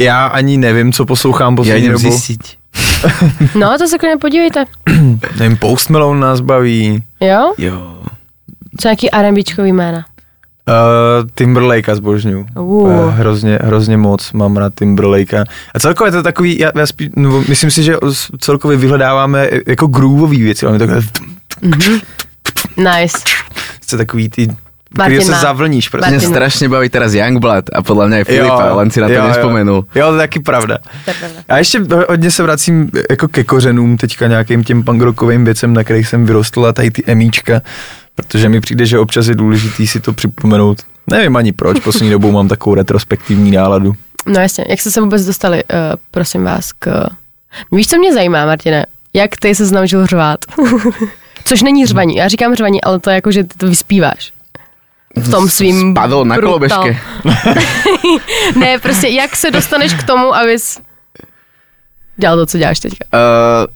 [0.02, 2.10] Já ani nevím, co poslouchám poslední idem dobou.
[2.10, 2.58] zistiť.
[3.54, 4.64] No, to se klidně podívejte.
[5.38, 7.02] Nevím, Post Malone nás baví.
[7.20, 7.52] Jo?
[7.58, 7.96] Jo.
[8.80, 9.98] Co nějaký R&Bčkový jména?
[10.68, 12.46] Uh, Timberlakea zbožňuju.
[12.56, 12.62] Uh.
[12.64, 13.10] Uh.
[13.14, 15.44] Hrozně, hrozně moc mám rád Timberlakea.
[15.74, 17.96] A celkově to je takový, já, já spí, no, myslím si, že
[18.38, 21.00] celkově vyhledáváme jako grooveový věci, ale takové
[22.76, 23.18] Nice.
[23.90, 24.48] to takový ty,
[24.98, 25.40] Martin se má.
[25.40, 26.10] zavlníš prostě.
[26.10, 26.28] Martin.
[26.28, 29.80] strašne baví teraz Youngblood a podľa mňa aj Filipa, len si na to jo, nespomenul.
[29.94, 30.78] Jo, jo, to je taky pravda.
[30.78, 31.38] To je pravda.
[31.48, 36.08] A ještě hodně se vracím jako ke kořenům teďka nějakým těm punkrockovým věcem, na kterých
[36.08, 37.62] jsem vyrostl a tady ty emíčka,
[38.14, 40.78] protože mi přijde, že občas je důležitý si to připomenout.
[41.10, 43.94] Nevím ani proč, poslední dobou mám takovou retrospektivní náladu.
[44.26, 45.78] No jasně, jak jste se vůbec dostali, uh,
[46.10, 47.06] prosím vás, k...
[47.72, 48.86] Víš, co mě zajímá, Martine?
[49.14, 50.40] Jak ty se naučil řvát?
[51.44, 54.32] Což není řvaní, já říkám řvaní, ale to je jako, že ty to vyspíváš.
[55.16, 55.96] V tom svým...
[55.96, 57.00] Spadol na brutal- kolobežke.
[58.56, 60.80] ne, prostě jak se dostaneš k tomu, abys
[62.16, 63.04] dělal to, co děláš teďka.
[63.12, 63.66] Uh,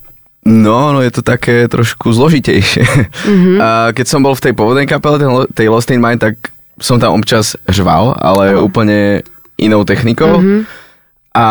[0.44, 2.84] no, no je to také trošku zložitejšie.
[3.28, 3.56] Mm-hmm.
[3.60, 5.20] Uh, keď som bol v tej pôvodnej kapele,
[5.52, 6.34] tej Lost in Mind, tak
[6.80, 8.64] som tam občas řval, ale Aha.
[8.64, 9.20] úplne
[9.60, 10.40] inou technikou.
[10.40, 10.60] Mm-hmm.
[11.36, 11.46] A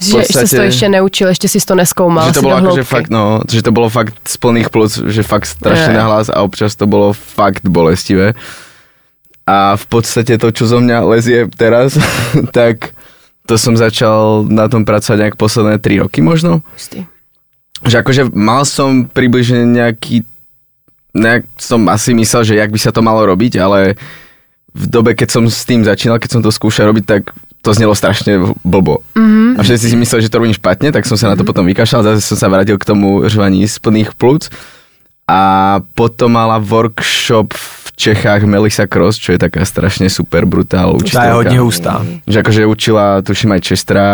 [0.00, 2.26] Že ještě jsi to ještě neučil, ještě jsi to neskoumal.
[2.26, 2.84] že to do akože hloubky.
[2.84, 5.92] fakt, no, že to bolo fakt z plných plus, že fakt jo.
[5.92, 8.32] nahlas a občas to bolo fakt bolestivé.
[9.46, 12.00] A v podstate to, čo zo mňa lezie teraz,
[12.56, 12.96] tak
[13.44, 16.62] to som začal na tom pracovať nejak posledné 3 roky možno.
[17.84, 20.24] Že akože mal som približne nejaký,
[21.12, 24.00] nejak som asi myslel, že jak by sa to malo robiť, ale
[24.70, 27.22] v dobe, keď som s tým začínal, keď som to skúšal robiť, tak
[27.60, 29.04] to znelo strašne blbo.
[29.16, 29.56] Mm-hmm.
[29.56, 32.04] A všetci si mysleli, že to robím špatne, tak som sa na to potom vykašľal,
[32.04, 34.48] zase som sa vrátil k tomu řvaní z plných plúc.
[35.30, 40.96] A potom mala workshop v Čechách Melissa Cross, čo je taká strašne super brutál Ta
[40.96, 41.24] učiteľka.
[41.28, 41.94] je hodně hustá.
[42.26, 44.08] Že akože učila, tuším aj Chestera,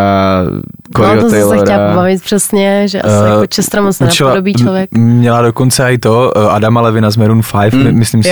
[0.47, 1.89] No Coreyho to jsem se chtěla Taylora.
[1.95, 4.91] pobavit přesně, že asi Eh, jako Chestra moc učila- nenapodobí člověk.
[4.95, 7.93] m- Měla dokonce i to, eh, Adama Levina z Maroon 5, mm.
[7.99, 8.29] myslím si,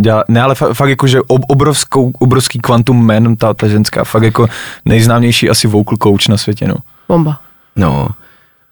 [0.00, 4.04] dělala, ne, ale fa- fakt jako, že ob, obrovskou, obrovský kvantum man, ta, ta ženská,
[4.04, 4.46] fakt jako
[4.84, 6.74] nejznámější asi vocal coach na světě, no.
[7.08, 7.38] Bomba.
[7.76, 8.08] No.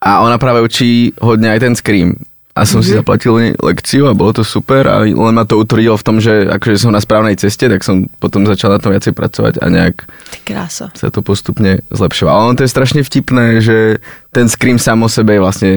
[0.00, 2.12] A ona práve učí hodne aj ten Scream.
[2.54, 2.86] A som mm-hmm.
[2.86, 6.22] si zaplatil nej lekciu a bolo to super a len ma to utvrdilo v tom,
[6.22, 9.66] že akože som na správnej ceste, tak som potom začal na tom viacej pracovať a
[9.66, 10.86] nejak Ty krása.
[10.94, 12.30] sa to postupne zlepšovalo.
[12.30, 13.98] Ale on to je strašne vtipné, že
[14.30, 15.72] ten Scream sám o sebe je vlastne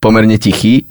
[0.00, 0.88] pomerne tichý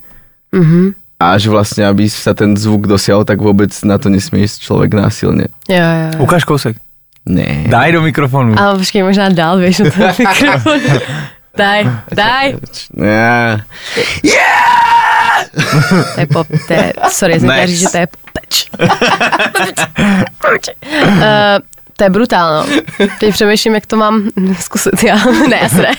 [0.53, 0.93] Mhm.
[1.17, 4.93] a že vlastne, aby sa ten zvuk dosiahol, tak vôbec na to nesmie ísť človek
[4.93, 5.49] násilne.
[5.65, 6.29] Jo, jo, jo.
[6.29, 6.77] Ukáž kousek.
[7.25, 7.65] Ne.
[7.69, 8.53] Daj do mikrofonu.
[8.53, 9.73] Ale počkej, možná dál, ten
[10.13, 10.77] mikrofon.
[11.51, 11.83] Daj,
[12.15, 12.55] daj.
[12.95, 13.59] Ne.
[16.15, 18.69] To je pop, to je, sorry, jsem říct, že to je popeč.
[21.07, 21.17] uh,
[21.97, 22.65] to je brutálno.
[23.19, 25.15] Teď přemýšlím, jak to mám zkusit já.
[25.49, 25.91] ne, ne.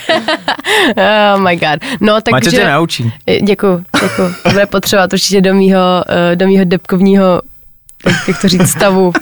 [1.34, 1.78] oh my god.
[2.00, 2.30] No, takže...
[2.30, 3.12] Maťa tě naučí.
[3.42, 4.34] Děkuju, děkuju.
[4.42, 7.42] To bude potřebovat určitě do mýho, eh, do mýho depkovního
[8.06, 9.12] jak- jak to říct, stavu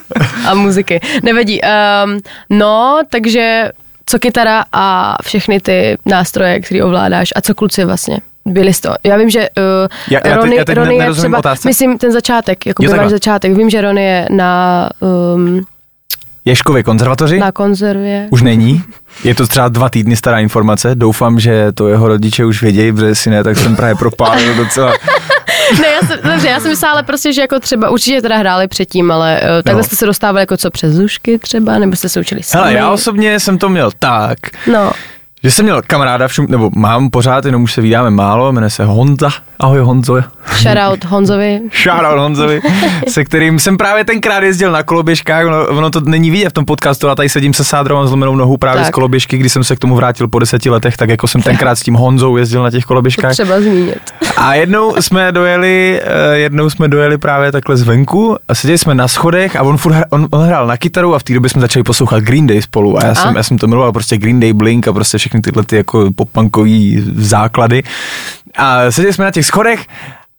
[0.48, 1.00] a muziky.
[1.22, 1.60] Nevadí.
[1.62, 2.18] Um,
[2.50, 3.70] no, takže
[4.06, 8.18] co kytara a všechny ty nástroje, které ovládáš a co kluci vlastně?
[8.44, 8.94] Byli z toho.
[9.04, 9.64] Já vím, že uh,
[10.10, 11.68] Já- já Rony, já teď Rony je třeba, otázce.
[11.68, 13.52] myslím ten začátek, jako Jo, váš začátek.
[13.56, 14.88] Vím, že Rony je na,
[15.34, 15.64] um,
[16.44, 17.38] Ješkově konzervatoři?
[17.38, 18.26] na konzervě.
[18.30, 18.82] Už není.
[19.24, 20.94] Je to třeba dva týdny stará informace.
[20.94, 24.92] Doufám, že to jeho rodiče už vědějí, protože si ne, tak jsem právě propálil docela.
[25.80, 28.68] ne, já jsem, dobře, já jsem myslela ale prostě, že jako třeba, určitě teda hráli
[28.68, 29.84] předtím, ale uh, takhle No.
[29.84, 32.62] jste se dostávali jako co přes zušky třeba, nebo jste se učili sami?
[32.64, 34.38] Hele, já osobně jsem to měl tak,
[34.72, 34.92] No,
[35.44, 38.84] že jsem měl kamaráda, všum, nebo mám pořád, jenom už se vydáme málo, jmenuje se
[38.84, 39.30] Honza.
[39.60, 40.20] Ahoj Honzo.
[40.62, 41.60] shoutout Honzovi.
[41.82, 42.60] Shoutout Honzovi,
[43.08, 46.64] se kterým jsem právě tenkrát jezdil na koloběžkách, ono, ono to není vidět v tom
[46.64, 48.88] podcastu, ale tady sedím se Sádrou, mám zlomenou nohu právě Tak.
[48.88, 51.74] z koloběžky, když jsem se k tomu vrátil po deseti letech, tak jako jsem tenkrát
[51.76, 53.32] s tím Honzou jezdil na těch koloběžkách.
[53.32, 54.00] Třeba zmínit.
[54.36, 59.08] A jednou jsme dojeli, eh, jednou jsme dojeli právě takhle zvenku a seděli jsme na
[59.08, 61.82] schodech a on, furt, on, on hrál na kytaru a v té době jsme začali
[61.82, 63.14] poslouchat Green Day spolu a já, A?
[63.14, 66.10] jsem, já jsem to miloval prostě Green Day, Blink a prostě všechny tyhle ty jako
[66.10, 67.82] pop-punkový základy.
[68.56, 69.86] A seděli jsme na těch schodech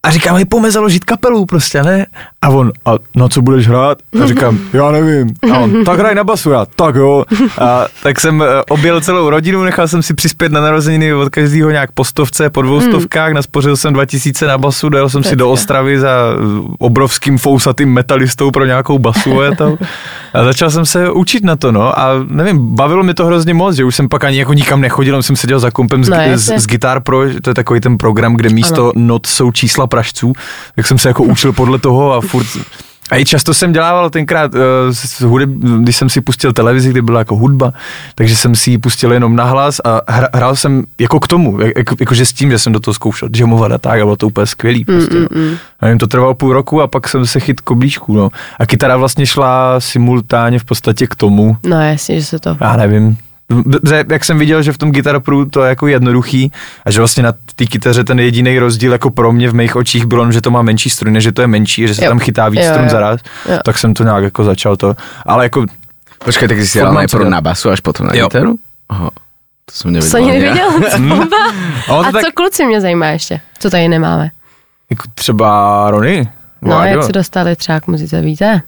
[0.04, 2.06] a říkám, hej, pojďme založit kapelu prostě, ne?
[2.42, 3.98] A on, a na co budeš hrát?
[4.24, 5.30] A říkám, já nevím.
[5.54, 7.26] A on, tak hraj na basu, já, tak jo.
[7.62, 11.72] A tak jsem eh, objel celou rodinu, nechal jsem si přispět na narozeniny od každého
[11.72, 15.52] nějak po stovce, po dvou stovkách, naspořil jsem 2000 na basu, dojel jsem si do
[15.52, 16.38] Ostravy za eh,
[16.80, 19.78] obrovským fousatým metalistou pro nějakou basu a, to.
[20.34, 22.00] A začal jsem se učit na to, no.
[22.00, 25.24] A nevím, bavilo mi to hrozně moc, že už jsem pak ani jako nikam nechodil,
[25.24, 26.60] jsem seděl za kompem z, No, jasně.
[26.60, 30.34] z, z Guitar Pro, to je takový ten program, kde místo not jsou čísla pražců,
[30.76, 32.48] tak jsem se jako učil podle toho a furt
[33.12, 34.52] a i často jsem dělával tenkrát,
[35.22, 37.74] uh, hudeb, když jsem si pustil televizi, kde byla jako hudba,
[38.16, 41.62] takže jsem si ji pustil jenom na hlas a hra, hrál jsem jako k tomu,
[41.62, 44.16] jak, jako, jakože s tím, že jsem do toho zkoušel jamovat a tak a bylo
[44.16, 44.86] to úplně skvělý.
[44.86, 45.28] Prostě, no.
[45.80, 48.14] A nevím, to trvalo půl roku a pak jsem se chyt koblíčku.
[48.14, 48.30] No.
[48.60, 52.58] A kytara vlastně šla simultánně v podstatě k tomu, No jasně, že se to...
[52.62, 53.18] já nevím,
[53.64, 56.52] Protože jak jsem viděl, že v tom Guitar Pro to je jako jednoduchý
[56.86, 60.06] a že vlastně na té kytaře ten jediný rozdíl jako pro mě v mých očích
[60.06, 62.10] bylo, že to má menší struny, že to je menší, že se Jo.
[62.10, 62.90] tam chytá víc Jo, strun jo.
[62.92, 63.60] zaraz, Jo.
[63.66, 65.66] tak jsem to nějak jako začal to, ale jako
[66.26, 68.26] Počkej, tak ty si mám najprv na basu až potom na Jo.
[68.28, 68.56] gitaru?
[68.90, 69.10] Aha,
[69.66, 70.12] to jsem nevěděl.
[70.12, 70.70] Co ani Ja- nevěděl?
[71.90, 73.40] A to tak, co kluci mě zajímá ještě?
[73.60, 74.32] Co tady nemáme?
[74.90, 76.28] jako třeba Rony,
[76.62, 76.90] No, Vláďo.
[76.90, 78.62] jak se dostali třeba k muzice, víte?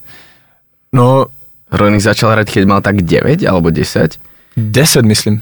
[0.94, 1.26] no
[1.72, 4.18] Rony začal hrať, keď mal tak 9 alebo 10.
[4.58, 5.42] 10 myslím.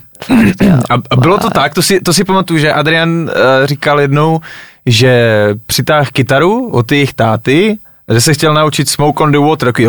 [0.89, 3.29] A, a bylo to tak, to si, to si pamatuju, že Adrian uh,
[3.65, 4.41] říkal jednou,
[4.85, 7.77] že přitáhl kytaru od jejich táty,
[8.13, 9.87] že se chtěl naučit Smoke on the Water, takový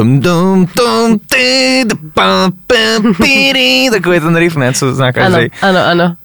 [3.91, 5.51] takový ten riff, ne, co zná Ano, každý.
[5.63, 6.17] ano, ano.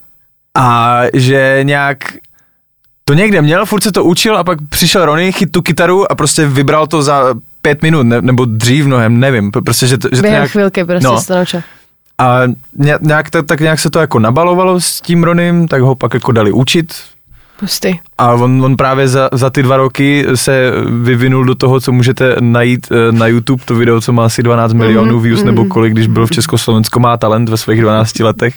[0.57, 1.97] A že nějak
[3.05, 6.15] to někde měl, furt se to učil a pak přišel Ronny, chyt tu kytaru a
[6.15, 10.15] prostě vybral to za pět minut, ne, nebo dřív mnohem, nevím, prostě, že to, že
[10.15, 11.21] to Během nějak, chvilky prostě no.
[11.21, 11.61] se to naučil.
[12.21, 12.41] A
[12.77, 16.13] ně- nějak, tak, tak nějak se to jako nabalovalo s tím Ronym, tak ho pak
[16.13, 16.93] jako dali učit.
[17.59, 17.99] Pusty.
[18.17, 22.35] A on, on právě za, za ty dva roky se vyvinul do toho, co můžete
[22.39, 26.07] najít eh, na YouTube, to video, co má asi 12 milionů views, nebo kolik, když
[26.07, 28.55] byl v Československu, má talent ve svých 12 letech.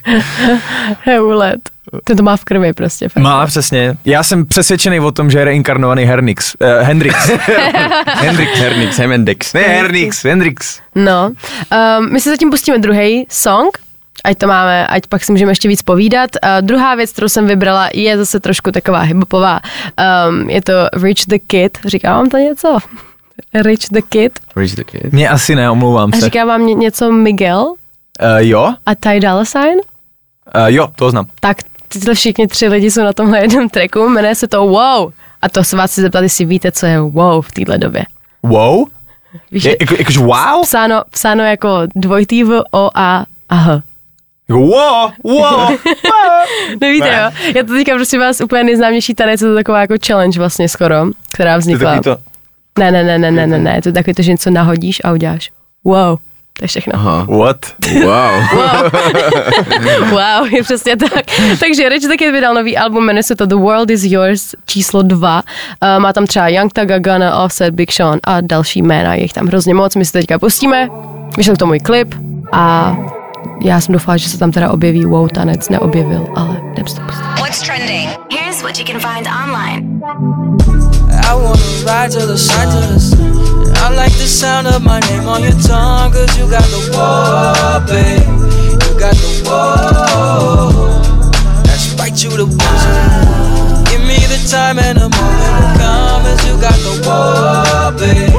[1.05, 1.61] Heulet.
[2.05, 3.09] Ten to má v krvi prostě.
[3.09, 3.22] Fakt.
[3.22, 3.96] Má, přesně.
[4.05, 6.55] Já jsem přesvědčený o tom, že je reinkarnovaný Hernix.
[6.61, 7.31] Uh, Hendrix.
[8.07, 8.59] Hendrix.
[8.59, 9.53] Hernix, Hemendex.
[9.53, 10.81] Ne, Hernix, Hendrix.
[10.94, 11.33] No,
[11.98, 13.79] um, my se zatím pustíme druhý song,
[14.24, 16.31] ať to máme, ať pak si můžeme ještě víc povídat.
[16.44, 19.61] Uh, druhá věc, kterou jsem vybrala, je zase trošku taková hiphopová.
[20.29, 22.79] Um, je to Reach the Kid, říká vám to něco?
[23.55, 24.38] Rich the Kid.
[24.57, 25.12] Rich the Kid.
[25.12, 26.24] Mě asi ne, omlouvám A se.
[26.24, 27.74] říká vám ně- něco Miguel
[28.22, 29.62] Uh, jo, a Ty Dolla Sign?
[30.57, 31.26] uh, jo, to znám.
[31.40, 31.57] Tak
[31.92, 35.12] tyhle všichni tři lidi jsou na tomhle jednom tracku, jmenuje se to Wow.
[35.42, 38.05] A to se vás chci zeptat, jestli víte, co je Wow v téhle době.
[38.42, 38.85] Wow?
[39.50, 40.62] Víš, Je, jako, jakože wow?
[40.62, 43.83] psáno, psáno jako dvojitý V, O, A, a H.
[44.48, 45.70] Jako wow, wow.
[46.81, 47.22] Nevíte, Ne.
[47.22, 47.53] jo?
[47.57, 50.96] Já to teďka prosím vás úplně nejznámější tanec, je to taková jako challenge vlastně skoro,
[51.33, 52.00] která je vznikla.
[52.03, 52.16] to,
[52.79, 55.12] Ne, ne, ne, ne, ne, ne, ne, je to takový to, že něco nahodíš a
[55.12, 55.50] uděláš.
[55.85, 56.18] Wow.
[56.61, 56.92] To je všechno.
[56.94, 57.27] Aha.
[57.29, 57.57] what?
[58.05, 58.33] Wow.
[60.11, 61.25] Wow, je přesně tak.
[61.61, 65.42] Takže Rich Kid vydal nový album, jmenuje se to The World is Yours číslo 2.
[65.83, 69.33] Uh, má tam třeba Young Thug, Gunna, Offset, Big Sean a další jména, je jich
[69.33, 69.96] tam hrozně moc.
[69.96, 70.88] My si teďka pustíme,
[71.37, 72.14] vyšel k tomu i klip
[72.53, 72.96] a
[73.64, 77.03] já jsem doufala, že se tam teda objeví wow tanec, neobjevil, ale jdem si to
[77.03, 77.25] pustit.
[77.38, 78.09] What's trending?
[78.31, 80.01] Here's what you can find online.
[81.11, 83.39] I wanna ride to the sun, to the sun.
[83.81, 87.81] I like the sound of my name on your tongue, cause you got the whoa,
[87.88, 88.29] babe.
[88.85, 91.01] You got the whoa.
[91.64, 93.85] That's right, you the one.
[93.88, 98.31] Give me the time and the moment will come, as you got the whoa, babe.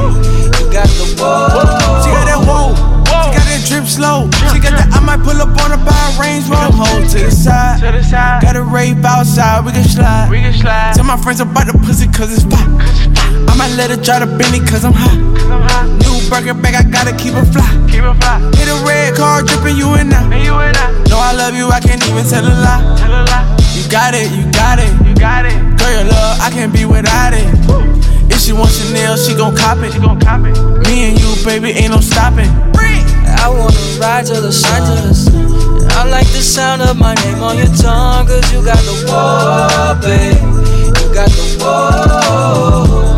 [0.62, 1.58] You got the whoa.
[2.02, 4.30] She got that whoa, she got that drip slow.
[4.54, 6.70] She got that I might pull up on her by a range road.
[6.70, 7.51] Them hoes to the side, to
[8.64, 8.70] the side.
[8.70, 10.30] Got a rave outside, we can slide.
[10.30, 10.94] We can slide.
[10.94, 12.66] Tell my friends about the pussy cause it's pop.
[13.48, 15.16] I might let her try to bend it cause I'm hot.
[16.02, 17.66] New burger bag, I gotta keep it fly.
[17.88, 18.38] Keep it fly.
[18.56, 20.24] Hit a red car, dripping you in now.
[20.30, 20.72] you in
[21.08, 22.96] Know I love you, I can't even tell a lie.
[22.98, 23.46] Tell a lie.
[23.74, 25.56] You got it, you got it, you got it.
[25.78, 27.46] Girl, your love, I can't be without it.
[28.30, 29.92] If she wants Chanel, she gon' cop it.
[29.92, 30.56] She gon' cop it.
[30.88, 32.50] Me and you, baby, ain't no stopping.
[33.42, 35.71] I wanna ride to the sun, to the sun.
[35.94, 39.94] I like the sound of my name on your tongue, cause you got the whoa,
[40.00, 40.40] babe.
[40.98, 43.16] You got the whoa.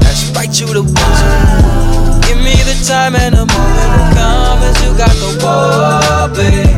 [0.00, 2.20] That's right, you the one.
[2.22, 6.76] Give me the time and the moment will come, as you got the whoa, babe.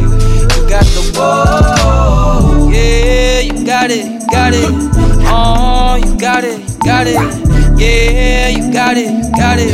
[0.56, 2.70] You got the whoa.
[2.70, 4.70] Yeah, you got it, got it.
[5.28, 7.20] Oh, you got it, got it.
[7.78, 9.70] Yeah, you got it, got it.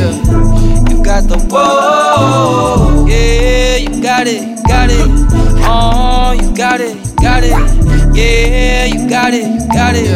[0.90, 5.21] You got the whoa, yeah, you got it, got it.
[5.64, 7.52] Oh, you got it, you got it.
[8.14, 10.06] Yeah, you got it, you got it.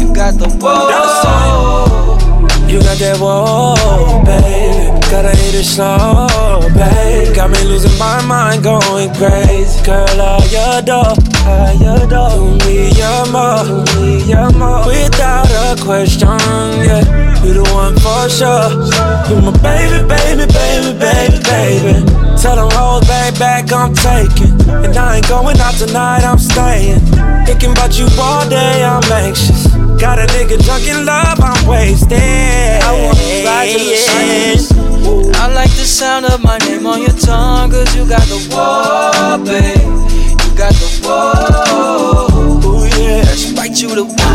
[0.00, 2.18] You got the whoa.
[2.68, 5.00] You got that whoa, baby.
[5.10, 6.26] Gotta hit it slow,
[6.72, 7.34] babe.
[7.34, 9.84] Got me losing my mind, going crazy.
[9.84, 10.40] Girl, I
[10.78, 11.12] adore,
[11.44, 12.32] I adore.
[12.40, 14.86] You need your more, you need your more.
[14.86, 16.28] Without a question,
[16.80, 17.44] yeah.
[17.44, 18.72] You the one for sure.
[19.28, 22.21] You my baby, baby, baby, baby, baby.
[22.42, 24.58] Tell them hoes, back, back, I'm taking.
[24.68, 26.98] And I ain't going out tonight, I'm staying.
[27.46, 29.68] Thinking about you all day, I'm anxious.
[30.02, 32.18] Got a nigga drunk in love, I'm wasted.
[32.18, 35.32] I wanna ride to the sun.
[35.36, 39.38] I like the sound of my name on your tongue, cause you got the whoa,
[39.44, 39.78] babe.
[40.42, 42.66] You got the whoa.
[42.66, 43.22] Ooh, yeah.
[43.22, 44.31] That's right, you the.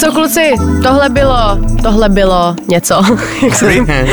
[0.00, 3.02] Tak co kluci, tohle bylo, tohle bylo něco.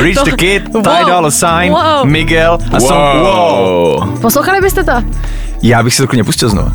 [0.02, 1.08] Reach to- the Kid, Ty Wow.
[1.08, 2.06] Dolla Sign, Wow.
[2.06, 4.20] Miguel a song Wow.
[4.22, 4.92] Poslouchali byste to?
[5.62, 6.72] Já bych si to klidně pustil znovu.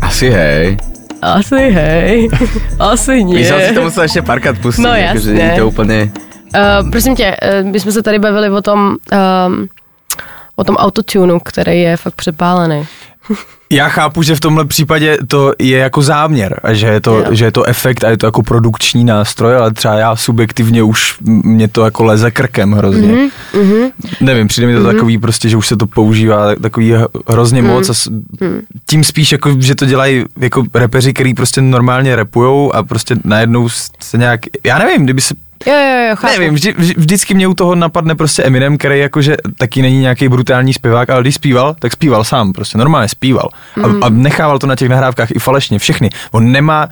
[0.00, 0.76] Asi hej.
[1.22, 2.28] Asi hej,
[2.78, 3.72] asi My jsem si ne.
[3.72, 4.82] to musel ještě párkrát pustit.
[4.82, 5.32] No jasně.
[5.32, 6.10] není to úplně...
[6.82, 8.96] Uh, prosím tě, uh, my jsme se tady bavili o tom,
[9.48, 9.68] um,
[10.56, 12.86] o tom autotunu, který je fakt přepálený.
[13.70, 17.44] Já chápu, že v tomhle případě to je jako záměr a že je to, že
[17.44, 21.68] je to efekt a je to jako produkční nástroj, ale třeba já subjektivně už mě
[21.68, 23.08] to jako leze krkem hrozně.
[23.12, 23.90] Mhm, Mm-hmm.
[24.20, 24.92] Nevím, přijde mi to mm-hmm.
[24.94, 26.94] takový prostě, že už se to používá tak- takový
[27.28, 27.70] hrozně Mhm.
[27.70, 28.08] moc a s,
[28.86, 33.68] tím spíš jako, že to dělají jako repeři, který prostě normálně repujou a prostě najednou
[34.00, 35.34] se nějak, já nevím, kdyby se
[35.66, 36.38] Jo, jo, jo, chápu.
[36.38, 40.28] Nevím, vždy, vždy, vždycky mě u toho napadne prostě Eminem, který jakože taky není nějaký
[40.28, 43.48] brutální zpěvák, ale když zpíval, tak zpíval sám, prostě normálně zpíval.
[43.84, 46.10] A, a nechával to na těch nahrávkách i falešně, všechny.
[46.30, 46.88] On nemá,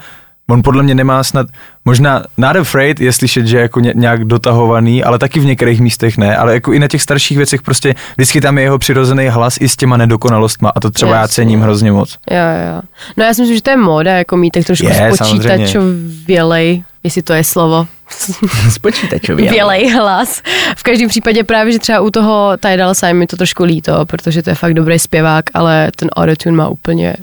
[0.50, 1.46] on podle mě nemá snad,
[1.84, 5.80] možná Not Afraid je slyšet, že je jako ně, nějak dotahovaný, ale taky v některých
[5.80, 9.28] místech ne, ale jako i na těch starších věcech prostě vždycky tam je jeho přirozený
[9.28, 11.34] hlas i s těma nedokonalostma a to třeba já Jasně.
[11.34, 12.18] cením hrozně moc.
[12.30, 12.82] Jo, jo.
[13.16, 17.22] No já si myslím, že to je móda, jako mít tak trošku Je, spočítačovělej, jestli
[17.22, 17.86] to je slovo,
[18.70, 19.50] Z počítačově.
[19.50, 20.42] vělej hlas.
[20.76, 24.42] V každém případě právě, že třeba u toho Dolla Sign mi to trošku líto, protože
[24.42, 27.16] to je fakt dobrý zpěvák, ale ten autotune má úplně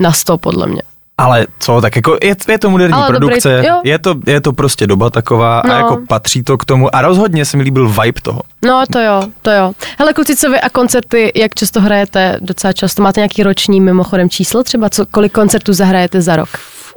[0.00, 0.82] na sto podle mě.
[1.18, 3.80] Ale co, tak jako je, je to moderní Ale dobrý- produkce, jo.
[3.84, 5.74] je, to, je to prostě doba taková No.
[5.74, 8.40] a jako patří to k tomu a rozhodně se mi líbil vibe toho.
[8.64, 9.72] No, to jo, to jo.
[9.98, 12.36] Hele, kluci, co vy a koncerty, jak často hrajete?
[12.40, 13.02] Docela často.
[13.02, 14.90] Máte nějaký roční mimochodem číslo třeba?
[14.90, 16.48] Co, kolik koncertů zahrajete za rok?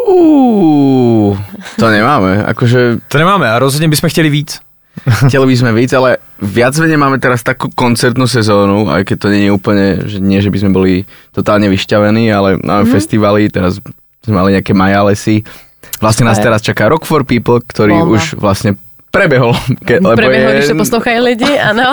[0.05, 1.37] Uuu,
[1.79, 4.61] to nemáme, akože To nemáme a rozhodně bychom chtěli víc.
[5.27, 9.27] Chtěli by sme víc, ale viac menej máme teraz takú koncertnú sezónu, aj keď to
[9.27, 10.93] nie je úplne, že nie, že by sme boli
[11.35, 12.95] totálne vyšťavení, ale máme mm-hmm.
[12.95, 13.83] festivaly, teraz
[14.23, 15.43] sme mali nejaké Majalesy.
[15.99, 18.15] Vlastne nás teraz čaká Rock for People, ktorý Bomba.
[18.15, 18.79] už vlastne
[19.11, 19.53] prebehol.
[19.83, 21.87] Ke, lebo Preběhlo, je, když to poslouchají lidi, ano.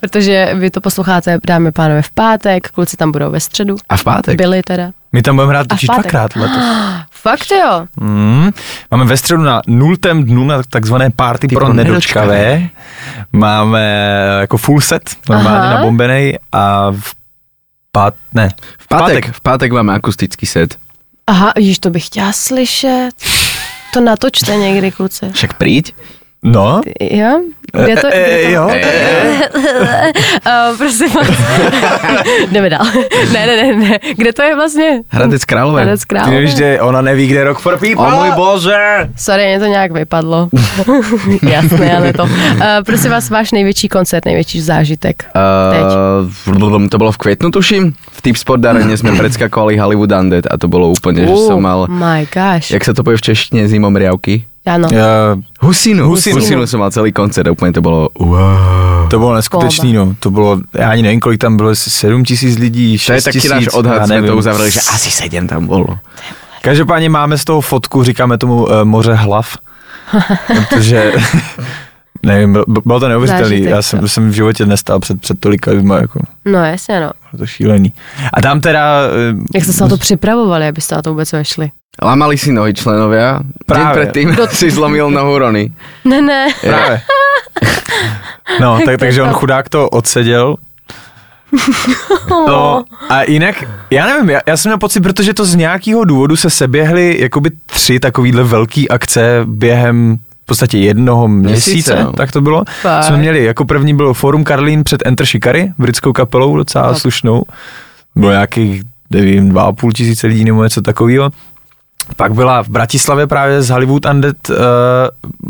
[0.00, 3.76] Protože vy to posloucháte, dáme pánové, v pátek, kluci tam budou ve středu.
[3.88, 4.36] A v pátek?
[4.36, 4.92] Byli teda.
[5.12, 6.02] My tam budeme hrát v totiž pátek.
[6.02, 6.64] dvakrát letos.
[7.10, 7.86] Fakt jo.
[8.00, 8.50] Mm.
[8.90, 12.68] Máme ve středu na nultém dnu na takzvané party pro pro nedočkavé.
[13.32, 14.06] Máme
[14.40, 15.74] jako full set, normálně Aha.
[15.74, 17.14] na bombenej a v
[17.92, 20.76] pát, ne, v pátek, v pátek máme akustický set.
[21.26, 23.10] Aha, již to bych chtěla slyšet.
[23.92, 25.26] To natočte někdy, kluci.
[25.32, 25.94] Však príď.
[26.46, 27.40] No, Jo?
[27.84, 28.08] Kde to?
[28.08, 28.48] E, Kde to?
[28.48, 28.64] e, jo.
[30.46, 31.28] Uh, prosím vás.
[32.52, 32.86] Jdeme dál.
[33.32, 33.98] Ne, ne, ne, ne.
[34.16, 35.00] Kde to je vlastně?
[35.08, 35.82] Hradec Králové.
[35.82, 36.34] Hradec Ty Králové.
[36.34, 38.12] nevíš, že ona neví, kde je Rock for People.
[38.12, 39.10] O můj bože!
[39.16, 40.48] Sorry, mě to nějak vypadlo.
[41.42, 42.22] Jasné, ale to.
[42.22, 42.30] Uh,
[42.86, 45.24] prosím vás, váš největší koncert, největší zážitek.
[45.72, 45.84] Teď.
[46.56, 47.92] Uh, to bolo v květnu, tuším.
[48.12, 51.60] V Tip Sport Arene sme predskakovali Hollywood Undead a to bolo úplne, že Oh som
[51.62, 51.86] mal...
[51.90, 52.70] my gosh.
[52.72, 54.55] Jak sa to povie v češtine, zimomriavky?
[54.66, 54.88] Ano.
[54.90, 56.08] Uh, Husinu.
[56.10, 56.42] Husinu.
[56.42, 59.06] Husinu som mal celý koncert a úplne to bolo wow.
[59.06, 60.18] to bylo neskutečný, no.
[60.18, 63.32] To bylo, já ani nevím, kolik tam bylo, jestli 7 tisíc lidí, 6 To je
[63.32, 64.30] tisíc, náš odhad, já sme nevím.
[64.30, 65.98] to uzavreli, že asi sedem tam bolo.
[66.62, 69.56] Každopádně máme z toho fotku, říkáme tomu uh, moře hlav,
[70.68, 71.12] protože
[72.26, 73.56] nevím, bylo, bylo to neuvěřitelné.
[73.56, 74.08] Já jsem, jo.
[74.08, 77.10] jsem v životě nestál před, před tolika lidma, jako, No jasně, no.
[77.32, 77.92] bylo to šílený.
[78.34, 79.00] A tam teda...
[79.32, 81.70] Uh, Jak jste se na to připravovali, abyste na to vůbec vešli?
[82.02, 83.40] Lamali si nohy členovia.
[83.40, 83.94] Deň Práve.
[83.94, 85.72] predtým si zlomil nohu Rony.
[86.04, 86.46] Ne, ne.
[86.60, 87.00] Právě.
[88.60, 90.56] No, tak, takže on chudák to odseděl.
[92.30, 96.36] No, a jinak, já nevím, já, já jsem měl pocit, protože to z nějakého důvodu
[96.36, 102.12] se seběhly jakoby tři takovýhle velký akce během v podstatě jednoho měsíce, Měsíce, no.
[102.12, 102.64] tak to bylo.
[102.82, 103.04] Fakt.
[103.04, 106.98] Jsme měli, jako první bylo Forum Karlín před Enter Shikari, britskou kapelou, docela Fakt.
[106.98, 107.42] slušnou.
[108.16, 111.30] Bylo nějakých, nevím, dva a půl tisíce lidí nebo něco takového.
[112.16, 114.56] Pak byla v Bratislavě právě z Hollywood Undead, uh,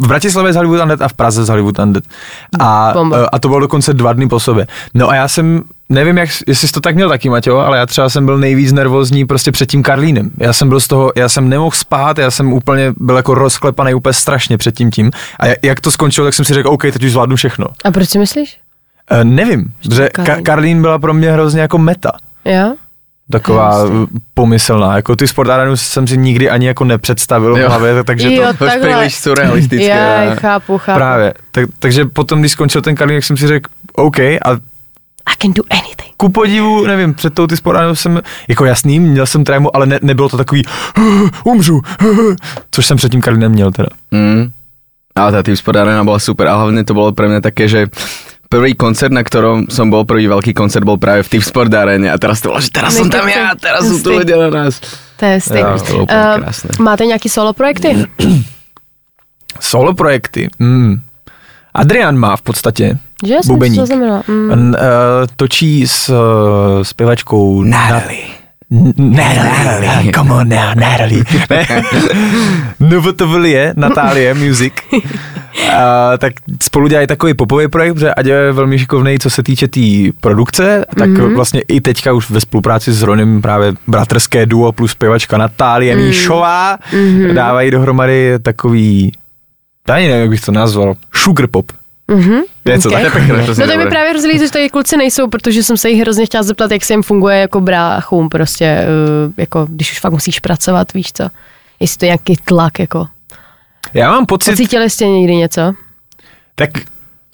[0.04, 2.04] v Bratislavě z Hollywood Undead a v Praze z Hollywood Undead.
[2.60, 3.18] A, Bomba.
[3.18, 4.66] uh, a to bylo dokonce dva dny po sobě.
[4.94, 7.86] No a já jsem, nevím, jak, jestli jsi to tak měl taky, Maťo, ale já
[7.86, 10.30] třeba jsem byl nejvíc nervózní prostě před tím Karlínem.
[10.38, 13.94] Já jsem byl z toho, já jsem nemohl spát, já jsem úplně byl jako rozklepaný
[13.94, 15.10] úplně strašně před tím tím.
[15.40, 17.66] A jak- jak to skončilo, tak jsem si řekl, OK, teď už zvládnu všechno.
[17.84, 18.58] A proč si myslíš?
[19.12, 20.34] Uh, nevím, že Karlín.
[20.34, 22.12] Ka- Karlín byla pro mě hrozně jako meta
[22.44, 22.74] Jo?
[23.30, 23.96] Taková Jasně.
[24.34, 24.96] pomyslná.
[24.96, 28.64] Jako ty sport arénu jsem si nikdy ani jako nepředstavil v hlavě, takže Jo, to
[28.64, 28.78] Už Takhle.
[28.88, 29.86] príliš surrealistické.
[29.88, 30.98] Já chápu, chápu.
[30.98, 31.34] právě.
[31.50, 34.50] Tak, takže potom, když skončil ten Karlín, tak jsem si řekl, OK, a
[35.26, 36.14] I can do anything.
[36.16, 39.86] ku podivu, nevím, před tou ty sport arénou jsem, jako jasný, měl jsem trému, ale
[39.86, 40.62] ne, nebylo to takový,
[41.44, 41.80] umřu,
[42.70, 43.88] což jsem před tím Karlínem měl teda.
[44.10, 44.50] Mm.
[45.16, 47.88] Ale tá Tip Sport Arena bola super a hlavne to bolo pre mňa také, že
[48.48, 52.10] prvý koncert, na ktorom som bol, prvý veľký koncert bol práve v Tip Sport Arene
[52.10, 54.80] a teraz to bolo, že teraz som tam ja, teraz sú tu ľudia na nás.
[55.16, 55.40] To je
[55.88, 56.70] to úplně Eh, krásné.
[56.78, 58.06] máte nějaký solo projekty?
[59.60, 60.48] Solo projekty.
[60.58, 61.00] Mm.
[61.74, 63.88] Adrian má v podstatě Že jsem bubeník.
[63.88, 64.22] to.
[64.28, 64.50] Mm.
[64.50, 64.74] Uh,
[65.36, 68.26] točí s uh, zpěvačkou Natalie.
[68.96, 71.24] Natalie, come on now, Natalie.
[72.80, 74.72] Ne, NVTVL je Natálie Music.
[75.76, 76.32] A, tak
[76.62, 80.12] spolu dělají takový popový projekt, protože Aďo je velmi šikovný, co se týče té tý
[80.12, 81.34] produkce, tak mm-hmm.
[81.34, 86.02] vlastně i teďka už ve spolupráci s Ronem právě bratrské duo plus zpěvačka Natálie mm.
[86.02, 87.34] Míšová mm-hmm.
[87.34, 89.12] dávají dohromady takový,
[89.88, 91.72] ani nevím, jak bych to nazval, sugar pop.
[92.08, 92.40] Mhm.
[92.64, 92.94] Je co Ok.
[92.94, 93.00] tak?
[93.00, 95.76] To je pekné, hrozně No to mi právě hrozí, že tady kluci nejsou, protože jsem
[95.76, 98.86] se jich hrozně chtěla zeptat, jak se jim funguje jako bráchům, prostě,
[99.26, 101.28] uh, jako když už fakt musíš pracovat, víš co?
[101.80, 103.06] Jestli to je nějaký tlak, jako.
[103.94, 105.74] Já mám pocit, Pocítili jste někdy něco?
[106.54, 106.70] tak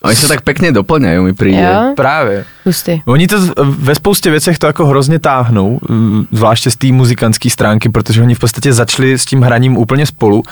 [0.02, 1.30] Oni sa tak pekne doplňajú, mi.
[1.54, 1.94] Jo?
[1.94, 2.42] právě.
[2.66, 3.06] Hustý.
[3.06, 7.50] Oni to z- ve spoustě věcech to jako hrozně táhnou, mm, zvláště z té muzikantské
[7.50, 10.42] stránky, protože oni v podstatě začali s tím hraním úplně spolu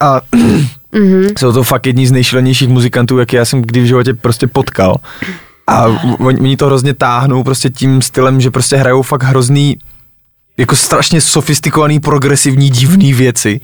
[0.00, 0.20] a
[0.92, 1.26] Mhm.
[1.38, 4.96] jsou to fakt jedni z nejšilenějších muzikantů, jaký já jsem kdy v životě prostě potkal.
[5.66, 5.86] A
[6.18, 9.78] oni, oni to hrozně táhnou prostě tím stylem, že prostě hrajou fakt hrozný
[10.60, 13.60] jako strašně sofistikovaný, progresivní, divný věci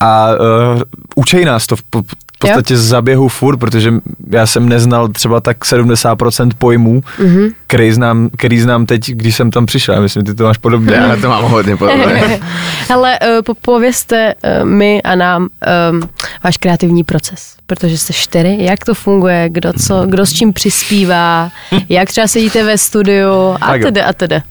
[0.00, 0.82] a uh,
[1.16, 3.94] učej nás to v, po- v podstatě z zaběhu furt, protože
[4.30, 7.52] já jsem neznal třeba tak 70% pojmů, mm-hmm.
[7.66, 9.94] který, znám, který znám teď, když jsem tam přišel.
[9.94, 10.94] Já myslím, ty to máš podobně.
[10.94, 12.40] Já to mám hodně podobné.
[12.88, 16.08] Hele, uh, po- povězte uh, my a nám um,
[16.44, 21.50] váš kreativní proces, protože jste čtyři, jak to funguje, kdo, co, kdo s čím přispívá,
[21.88, 24.42] jak třeba sedíte ve studiu a tedy a tedy.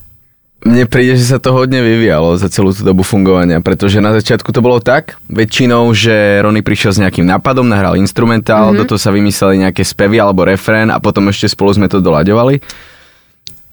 [0.64, 4.48] Mne príde, že sa to hodne vyvíjalo za celú tú dobu fungovania, pretože na začiatku
[4.56, 8.80] to bolo tak, väčšinou, že Rony prišiel s nejakým nápadom, nahral instrumentál, mm-hmm.
[8.80, 12.64] do toho sa vymysleli nejaké spevy alebo refrén a potom ešte spolu sme to dolaďovali.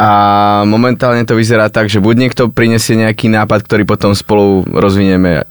[0.02, 0.10] A
[0.66, 5.46] momentálne to vyzerá tak, že buď niekto prinesie nejaký nápad, ktorý potom spolu rozvinieme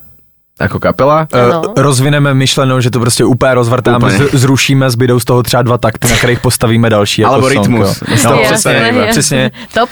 [0.59, 1.61] ako kapela, Ano.
[1.61, 4.17] Uh, rozvineme myšlenou, že to prostě úplně rozvrtáme, Úplně.
[4.17, 7.21] z, zrušíme, zbydou z toho třeba dva takty, na kterých postavíme další.
[7.21, 8.01] Jako Alebo song, rytmus.
[8.01, 8.17] jo.
[8.25, 9.07] No, přesně, jasné.
[9.09, 9.51] přesně.
[9.73, 9.89] Top.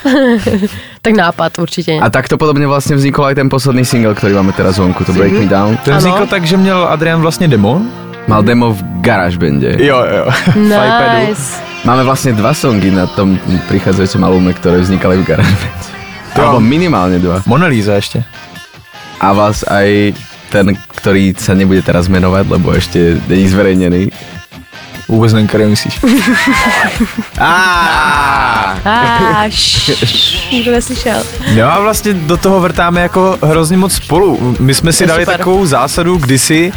[1.02, 2.00] tak nápad určitě.
[2.02, 5.32] A takto podobne vlastne vznikol aj ten posledný single, ktorý máme teraz vonku, to Break
[5.40, 5.78] Me Down.
[5.88, 7.82] Ten vznikl tak, že měl Adrian vlastně demo.
[8.28, 9.76] Mal demo v GarageBande.
[9.80, 10.26] Jo, jo.
[10.60, 11.64] Nice.
[11.88, 13.40] Máme vlastne dva songy na tom
[13.72, 15.88] prichádzajúcom albume, ktoré vznikali v GarageBande.
[16.36, 17.40] Alebo minimálne dva.
[17.48, 18.24] Mona Lisa ještě.
[19.22, 20.14] A vás aj
[20.50, 24.12] ten, ktorý sa nebude teraz menovať, lebo ešte není zverejnený.
[25.08, 26.00] Vůbec nevím, který myslíš.
[30.52, 31.24] Nikdo neslyšel.
[31.56, 34.56] No a vlastně do toho vrtáme jako hrozně moc spolu.
[34.60, 36.72] My jsme si dali takovou zásadu kdysi,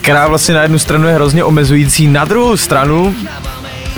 [0.00, 3.14] která vlastně na jednu stranu je hrozně omezující, na druhou stranu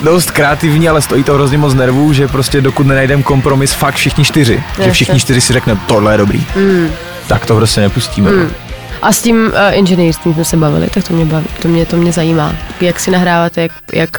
[0.03, 4.25] dost kreativní, ale stojí to hrozně moc nervů, že prostě dokud nenajdeme kompromis fakt všichni
[4.25, 6.89] čtyři, že všichni čtyři si řekneme, tohle je dobrý, mm.
[7.27, 8.31] tak to prostě nepustíme.
[8.31, 8.49] Mm.
[9.01, 11.97] A s tím uh, inženýrstvím jsme se bavili, tak to mě baví, to mě, to
[11.97, 12.53] mě zajímá.
[12.81, 14.09] Jak si nahráváte, jak, jak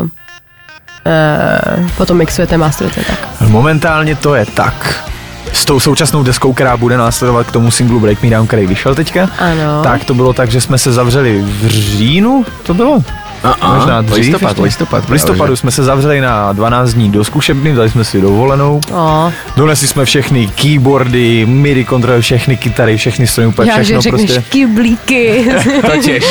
[0.00, 3.48] uh, uh, potom mixujete, masterujete, tak.
[3.48, 5.04] Momentálně to je tak.
[5.52, 8.94] S tou současnou deskou, která bude následovat k tomu singlu Break Me Down, který vyšel
[8.94, 9.82] teďka, Ano.
[9.82, 13.02] tak to bylo tak, že jsme se zavřeli v říjnu, to bylo?
[13.44, 13.74] Uh-uh.
[13.76, 14.62] Možná dřív listopad, ještě.
[14.62, 15.04] listopad.
[15.04, 18.80] V listopadu jsme se zavřeli na 12 dní do zkušebny, dali jsme si dovolenou.
[18.92, 24.02] O, Donesli jsme všechny keyboardy, MIDI kontroly, všechny kytary, všechny stroje, úplně já, že všechno
[24.02, 24.50] řekneš prostě.
[24.50, 25.46] kyblíky.
[25.90, 26.24] To tiež.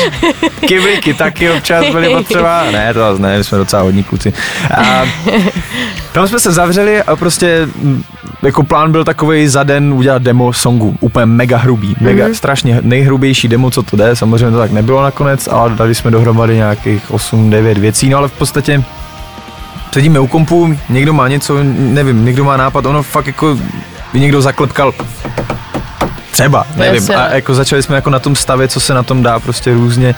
[0.68, 2.64] Kyblíky taky občas byly potřeba.
[2.72, 4.32] Ne, to zase ne, my jsme docela hodní kluci.
[4.76, 5.02] A
[6.12, 7.68] tam jsme se zavřeli a prostě
[8.42, 12.32] jako plán byl takový za den udělat demo songu, úplně mega hrubý, mega Mhm.
[12.32, 12.36] mm-hmm.
[12.36, 16.56] strašně nejhrubější demo, co to jde, samozřejmě to tak nebylo nakonec, ale dali jsme dohromady
[16.56, 18.82] nějakých 8-9 věcí, no ale v podstatě
[19.94, 23.58] sedíme u kompu, někdo má něco, nevím, někdo má nápad, ono fakt jako
[24.12, 24.92] by někdo zaklepkal
[26.30, 29.40] třeba, nevím, a jako začali jsme jako na tom stavět, co se na tom dá
[29.40, 30.14] prostě různě,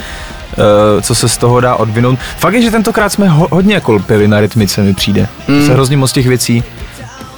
[0.97, 2.19] uh, co se z toho dá odvinout.
[2.39, 5.27] Fakt je, že tentokrát jsme ho, hodně jako lpili na rytmice, mi přijde.
[5.49, 5.67] Mm.
[5.67, 6.65] Se hrozně moc těch věcí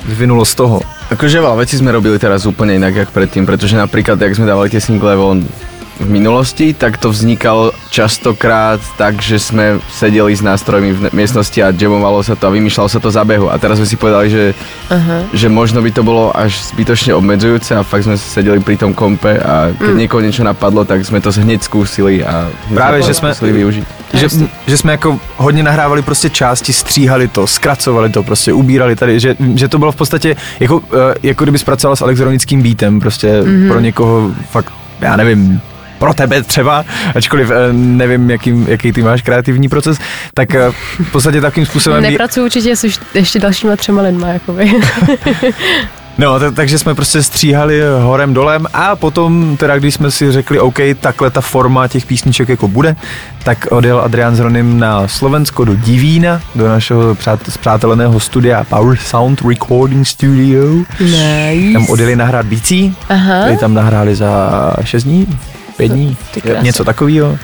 [0.04, 0.76] vyvinulo z toho.
[1.12, 4.72] Akože veľa vecí sme robili teraz úplne inak, jak predtým, pretože napríklad, jak sme dávali
[4.72, 5.44] tie single von
[6.00, 11.70] v minulosti, tak to vznikalo častokrát tak, že sme sedeli s nástrojmi v miestnosti a
[11.70, 13.46] jamovalo sa to a vymýšľalo sa to za behu.
[13.46, 14.44] A teraz sme si povedali, že,
[14.90, 15.30] uh-huh.
[15.30, 19.38] že možno by to bolo až zbytočne obmedzujúce a fakt sme sedeli pri tom kompe
[19.38, 20.00] a keď mm.
[20.02, 23.84] niekoho niečo napadlo, tak sme to hneď skúsili a Právě, že jsme- využiť.
[24.14, 24.28] Že,
[24.66, 29.36] že jsme jako hodně nahrávali prostě části, stříhali to, zkracovali to, prostě ubírali tady, že,
[29.54, 33.68] že to bylo v podstatě jako, eh, jako kdyby zpracoval s elektronickým beatem, prostě mm-hmm.
[33.68, 35.60] pro někoho fakt, já nevím,
[36.04, 36.84] pro tebe třeba,
[37.14, 39.98] ačkoliv eh, nevím, jaký, jaký ty máš kreativní proces,
[40.34, 40.70] tak eh,
[41.04, 42.02] v podstatě takým způsobem...
[42.02, 44.72] Nepracuju určitě s ještě dalšíma třema lidma, jakoby.
[46.18, 50.60] No, t- takže jsme prostě stříhali horem dolem a potom teda, když jsme si řekli,
[50.60, 52.96] OK, takhle ta forma těch písniček jako bude,
[53.44, 58.98] tak odjel Adrián s Ronym na Slovensko do Divína, do našeho přát, zpřáteleného studia Power
[58.98, 60.64] Sound Recording Studio.
[61.00, 61.72] nice.
[61.72, 63.40] Tam odjeli nahrát bicí, Aha.
[63.40, 64.50] který tam nahráli za
[64.84, 65.38] 6 dní,
[65.76, 66.16] 5 dní,
[66.60, 67.38] něco takového.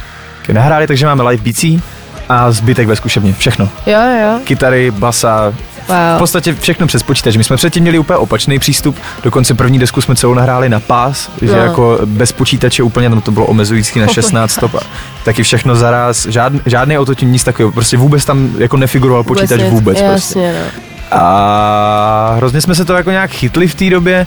[0.52, 1.82] Nahráli, takže máme live bicí
[2.28, 3.68] a zbytek ve zkušebně, všechno.
[3.86, 4.40] Jo, jo.
[4.44, 6.18] Kytary, basa, v Wow.
[6.18, 7.36] podstatě všechno přes počítač.
[7.36, 11.30] My jsme předtím měli úplně opačný přístup, dokonce první desku jsme celou nahráli na pás,
[11.42, 11.58] že No.
[11.58, 14.74] jako bez počítače úplně tam to bylo omezující na 16 stop.
[14.74, 14.78] a
[15.24, 19.70] Taky všechno zaraz, žádný, žádný autotune, nic takového, prostě vůbec tam jako nefiguroval počítač nic.
[19.70, 20.02] vůbec.
[20.02, 20.38] prostě.
[20.40, 20.82] Jasně, no.
[21.18, 24.26] A hrozně jsme se to jako nějak chytli v té době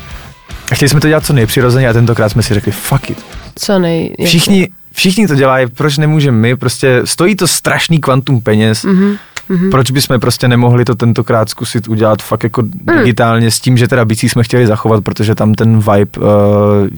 [0.71, 3.25] a chtěli jsme to dělat co nejpřirozeně a tentokrát jsme si řekli fuck it.
[3.55, 4.15] Co nej...
[4.19, 4.25] jasně.
[4.25, 9.17] Všichni, všichni to dělají, proč nemůžeme my, prostě stojí to strašný kvantum peněz, mm-hmm.
[9.71, 12.97] proč bychom prostě nemohli to tentokrát zkusit udělat fakt jako mm.
[12.97, 16.25] digitálně s tím, že teda bicí jsme chtěli zachovat, protože tam ten vibe uh,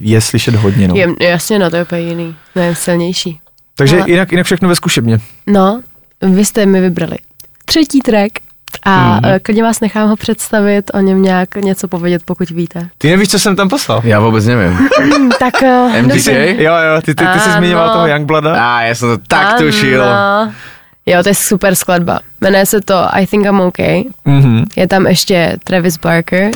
[0.00, 0.88] je slyšet hodně.
[0.88, 0.94] No.
[0.94, 2.36] Je, jasně, no, to je úplně jiný.
[2.56, 3.40] Ne, silnější.
[3.76, 5.20] Takže Ale- jinak, jinak všechno ve zkušebně.
[5.46, 5.82] No,
[6.22, 7.16] vy jste mi vybrali
[7.64, 8.32] třetí track
[8.86, 9.40] A mm-hmm.
[9.42, 12.88] klidně vás nechám ho představit, o něm nějak něco povědět, pokud víte.
[12.98, 14.00] Ty nevíš, co jsem tam poslal?
[14.04, 14.88] Já vůbec nevím.
[15.38, 16.26] tak uh, MGK?
[16.58, 18.76] Jo, jo, ty, ty, ty jsi zmiňoval toho Youngblooda.
[18.76, 20.04] A já jsem to tak tušil.
[20.04, 20.52] Ano.
[21.06, 22.20] Jo, to je super skladba.
[22.40, 24.04] Jmenuje se to I Think I'm Okay.
[24.24, 24.64] Mhm.
[24.76, 26.50] Je tam ještě Travis Barker,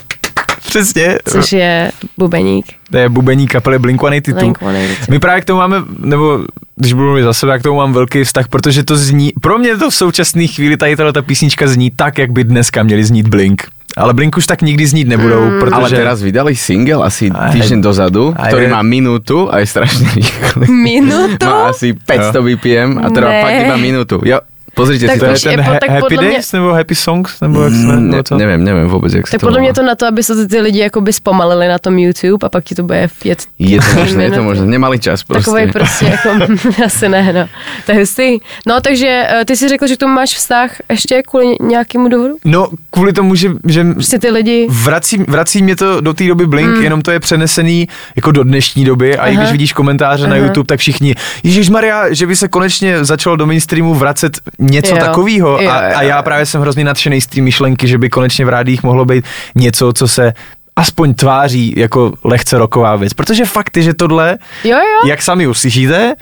[0.70, 1.18] Přesně.
[1.24, 2.66] což je bubeník.
[2.90, 4.34] To je bubení kapely Blink-182.
[4.34, 5.10] Blink-182.
[5.10, 6.44] My právě k tomu máme, nebo
[6.76, 9.76] když budu mluvit za sebe, k tomu mám velký vztah, protože to zní, pro mě
[9.76, 13.66] to v současné chvíli tady ta písnička zní tak, jak by dneska měli znít Blink.
[13.96, 15.60] Ale Blink už tak nikdy znít nebudou, Mm.
[15.60, 15.74] protože...
[15.74, 17.50] Ale teraz vydali single asi Aj.
[17.52, 18.46] týždeň dozadu, Aj.
[18.48, 20.70] ktorý má minútu a je strašne rýchly.
[20.70, 21.42] Minutu?
[21.50, 24.22] Má asi 500 BPM a trvá fakt iba minútu.
[24.22, 24.38] Jo,
[24.74, 27.62] pozrite Tak si to je ten ha- tak Happy mě- Days nebo Happy Songs, nebo
[27.62, 28.36] jak se Mm, ne, to?
[28.38, 30.78] neviem, neviem vôbec, jak Tak to podle mě to na to, aby se ty lidi
[30.78, 34.30] jakoby zpomalili na tom YouTube a pak ti to bude jet Je to možné, je
[34.30, 34.66] to možné.
[34.66, 35.50] Nemali čas prostě.
[35.50, 36.30] Takový prostě jako,
[36.84, 37.48] asi ne, no.
[37.86, 38.38] To je hustý.
[38.66, 42.34] No, takže eh, ty si řekl, že k tomu máš vztah ještě kvůli nějakému důvodu?
[42.44, 44.66] No, kvůli tomu, že, že Prostě ty lidi...
[44.70, 46.82] vrací, vrací mě to do té doby Blink, mm.
[46.82, 49.40] jenom to je přenesený jako do dnešní doby a i Aha.
[49.40, 50.44] když vidíš komentáře na Aha.
[50.44, 55.00] YouTube, tak všichni, Ježíš Maria, že by se konečně začalo do mainstreamu vracet něco Jo.
[55.00, 58.10] takového Jo, a, jo, a já právě jsem hrozně nadšený z té myšlenky, že by
[58.10, 60.32] konečně v rádích mohlo být něco, co se
[60.76, 65.08] aspoň tváří jako lehce roková věc, protože fakt je, že tohle, Jo, jo.
[65.08, 66.14] jak sami uslyšíte,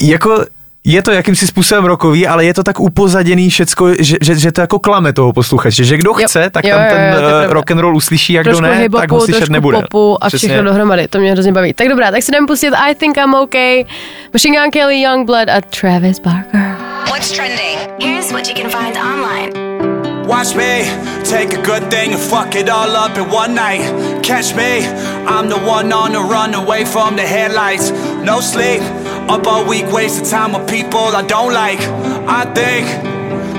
[0.00, 0.44] jako
[0.86, 4.60] je to jakýmsi způsobem rokový, ale je to tak upozaděný všecko, že, že, že to
[4.60, 6.26] jako klame toho posluchače, že kdo Jo.
[6.26, 8.62] chce, tak Jo, tam jo, ten jo, je eh, rock and roll uslyší, jak trošku
[8.64, 9.78] kdo ne, tak ho slyšet nebude.
[9.80, 10.48] popu a Přesně.
[10.48, 11.08] všechno dohromady.
[11.08, 11.72] To mě hrozně baví.
[11.72, 13.84] Tak dobrá, tak si jdeme pustit I Think I'm Okay,
[14.32, 16.73] Machine Gun Kelly, Youngblood a Travis Barker.
[17.24, 17.78] What's trending?
[17.98, 20.26] Here's what you can find online.
[20.26, 20.84] Watch me
[21.24, 23.80] take a good thing and fuck it all up in one night.
[24.22, 24.84] Catch me,
[25.26, 27.92] I'm the one on the run away from the headlights.
[28.22, 28.82] No sleep,
[29.30, 31.80] up all week, wasting time with people I don't like.
[32.28, 32.84] I think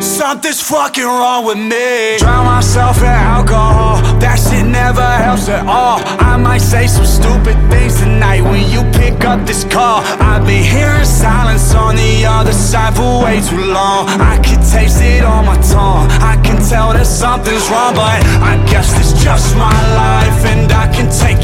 [0.02, 2.18] something's fucking wrong with me.
[2.18, 6.00] Drown myself in alcohol, that shit never helps at all.
[6.20, 10.02] I might say some stupid things tonight when you pick up this call.
[10.20, 14.08] I've been hearing silence on the other side for way too long.
[14.20, 16.08] I can taste it on my tongue.
[16.22, 20.88] I can tell that something's wrong, but I guess it's just my life, and I
[20.94, 21.35] can take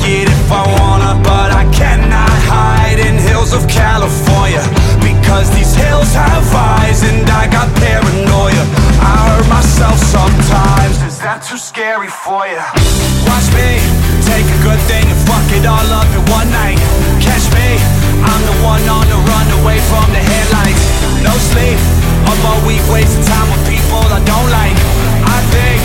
[22.65, 24.77] week wasting time with people I don't like.
[25.25, 25.81] I think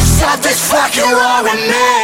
[0.00, 2.03] something's fucking wrong with me.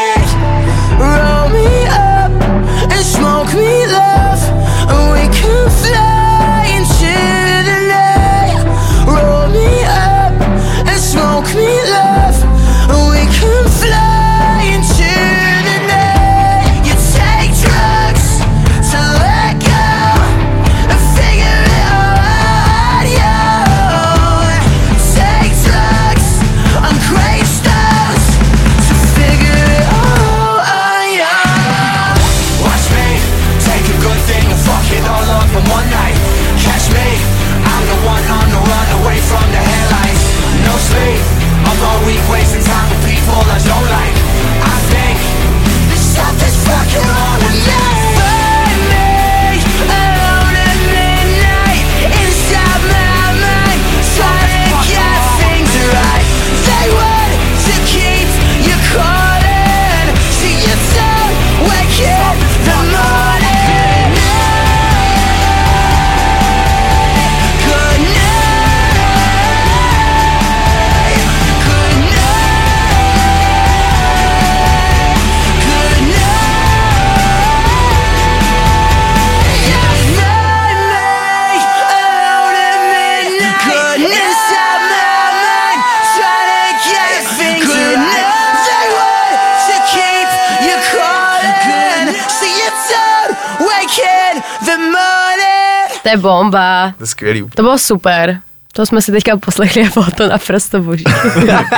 [96.10, 96.94] To je bomba.
[96.98, 97.50] To je skvělý.
[97.54, 98.40] To bylo super.
[98.72, 101.04] To jsme si teďka poslechli a bylo to naprosto boží.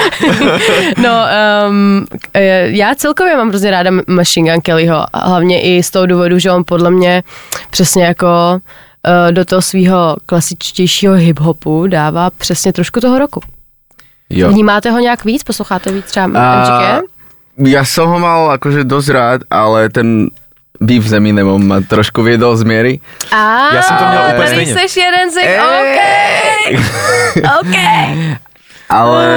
[1.02, 1.24] no,
[1.68, 2.06] um,
[2.64, 6.50] já celkově mám hrozně ráda Machine Gun Kellyho, a hlavně i z toho důvodu, že
[6.52, 7.22] on podle mě
[7.70, 8.26] přesně jako
[8.56, 13.40] uh, do toho svého klasičtějšího hip-hopu dává přesně trošku toho roku.
[14.30, 14.48] Jo.
[14.48, 15.42] Vnímáte ho nějak víc?
[15.44, 17.12] Posloucháte víc třeba A- MGK?
[17.52, 20.32] Ja som ho mal akože dosť rád, ale ten
[20.82, 22.94] beef s Eminemom ma trošku viedol z miery.
[23.30, 24.74] A Já jsem to měl úplně tady stejně.
[24.74, 25.98] seš jeden z OK.
[27.60, 27.76] OK.
[28.92, 29.28] Ale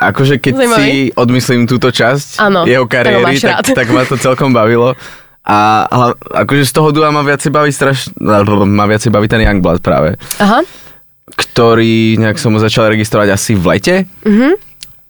[0.00, 0.82] akože keď Zajímavý.
[0.84, 4.98] si odmyslím túto časť Áno, jeho kariéry, tak, tak ma to celkom bavilo.
[5.44, 8.10] A ale akože z toho dua ma viacej baví straš...
[8.64, 10.64] ma viacej baví ten Youngblood práve, Aha,
[11.36, 13.96] ktorý nejak som ho začal registrovať asi v lete.
[14.24, 14.50] Mhm.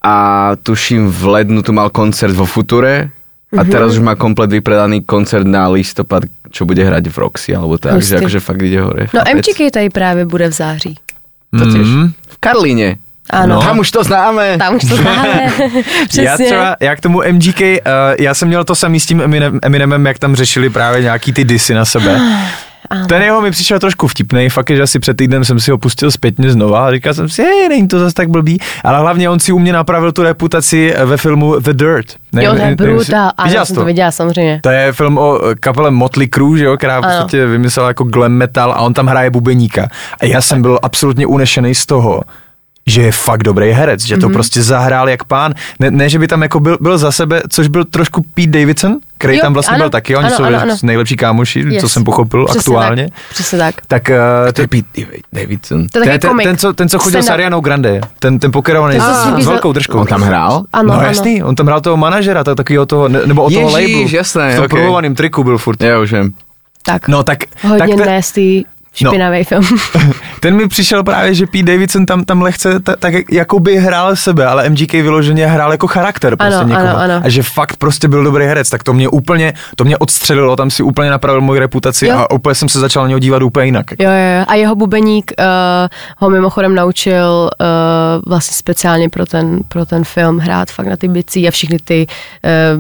[0.04, 0.16] A
[0.60, 3.13] tuším v lednu tu mal koncert vo Future.
[3.58, 3.70] A Mhm.
[3.70, 7.98] teraz už má komplet vypredaný koncert na listopad, čo bude hrať v Roxy, alebo tak,
[7.98, 8.08] Hustý.
[8.08, 9.06] že akože fakt ide hore.
[9.14, 9.34] no chápec?
[9.34, 10.94] MGK tady právě bude v září.
[11.58, 11.86] To tiež.
[11.86, 12.12] Mhm.
[12.28, 12.96] V Karlíne.
[13.30, 13.62] Ano, No.
[13.62, 14.58] Tam už to známe.
[14.58, 15.52] tam už to známe.
[16.08, 16.24] Přesně.
[16.24, 17.76] Já třeba, já k tomu MGK, uh,
[18.20, 21.44] já jsem měl to samý s tím Eminem, Eminemem, jak tam řešili právě nějaký ty
[21.44, 22.20] disy na sebe.
[23.08, 25.78] Ten jeho mi přišel trošku vtipný, fakt je, že asi před týdnem jsem si ho
[25.78, 29.30] pustil zpětně znova a říkal jsem si, hej, není to zase tak blbý, ale hlavně
[29.30, 32.06] on si u mě napravil tu reputaci ve filmu The Dirt.
[32.32, 33.30] Ne, Jo, to je brutál.
[33.36, 34.60] Ano, Viděla já jsem to viděla samozřejmě.
[34.62, 37.12] To je film o eh, kapele Motley Crue, že jo, která v Ano.
[37.12, 39.88] podstatě vymyslela jako glam metal a on tam hraje bubeníka.
[40.20, 42.20] A já jsem byl absolutně unešený z toho,
[42.86, 44.32] že je fakt dobrý herec, že to Mhm.
[44.32, 45.54] prostě zahrál jak pán.
[45.80, 48.96] Ne, ne že by tam jako byl, byl za sebe, což byl trošku Pete Davidson,
[49.18, 50.76] který Jo, tam vlastně ano, byl taky, oni ano, jsou ano, ano.
[50.82, 51.92] nejlepší kámoši, co Yes.
[51.92, 53.04] jsem pochopil Přesně aktuálně.
[53.04, 53.12] Tak.
[53.30, 53.74] Přesně tak.
[53.88, 54.88] Tak uh, To je Pete
[55.32, 55.86] Davidson.
[55.88, 57.28] To je ten, ten, ten, co, ten, co chodil s.
[57.28, 59.98] Arianou Grande, ten, ten pokerovaný co s, s velkou držkou.
[59.98, 60.64] On tam hrál?
[60.72, 61.06] Ano, no ano.
[61.08, 64.16] jasný, on tam hrál toho manažera, tak takového toho, ne- nebo od toho Ježíš, labelu.
[64.16, 64.70] jasné, v tom ok.
[64.70, 65.80] prolovaném triku byl furt.
[65.82, 66.32] Ja už viem.
[66.84, 68.64] Tak, No tak, hodně tak ten, nasty,
[68.94, 69.64] špinavý film.
[70.44, 74.16] ten mi přišel právě, že Pete Davidson tam, tam lehce ta, tak jako by hrál
[74.16, 76.88] sebe, ale MGK vyloženě hrál jako charakter prostě Ano, někoho.
[76.88, 77.20] ano, ano.
[77.24, 80.70] A že fakt prostě byl dobrý herec, tak to mě úplně, to mě odstřelilo, tam
[80.70, 82.18] si úplně napravil moji reputaci Jo.
[82.18, 83.86] a úplně jsem se začal na něho dívat úplně jinak.
[83.90, 84.44] Jo, jo, jo.
[84.48, 85.44] A jeho bubeník uh,
[86.18, 87.66] ho mimochodem naučil uh,
[88.26, 92.06] vlastně speciálně pro ten, pro ten film hrát fakt na ty bicí a všechny ty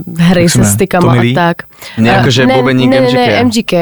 [0.06, 1.56] uh, hry se stykama a tak.
[1.98, 3.14] Ne, jakože ne, bubeník ne, ne, MGK.
[3.16, 3.72] Ne, MGK.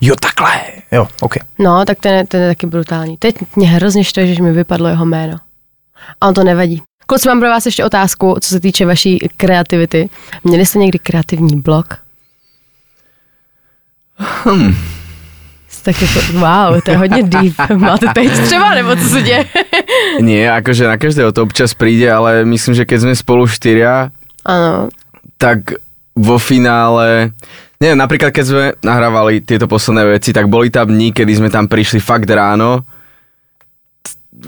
[0.00, 0.50] Jo, takhle.
[0.92, 1.34] Jo, ok.
[1.58, 3.16] No, tak ten, je- ten je taky brutální.
[3.32, 5.36] Teď mě hrozně štve, že mi vypadlo jeho jméno.
[6.20, 6.82] A on to nevadí.
[7.06, 10.08] Kluci, mám pro vás ještě otázku, co se týče vaší kreativity.
[10.44, 11.98] Měli jste někdy kreativní blok?
[14.44, 14.74] Hm.
[15.84, 17.54] Tak jako, wow, to je hodně deep.
[17.76, 19.44] Máte teď třeba, nebo co se děje?
[20.20, 24.14] Nie, akože na každého to občas príde, ale myslím, že keď sme spolu štyria,
[24.46, 24.90] Ano,
[25.38, 25.74] tak
[26.14, 27.34] vo finále,
[27.82, 31.66] neviem, napríklad keď sme nahrávali tieto posledné veci, tak boli tam dní, kedy sme tam
[31.66, 32.86] prišli fakt ráno,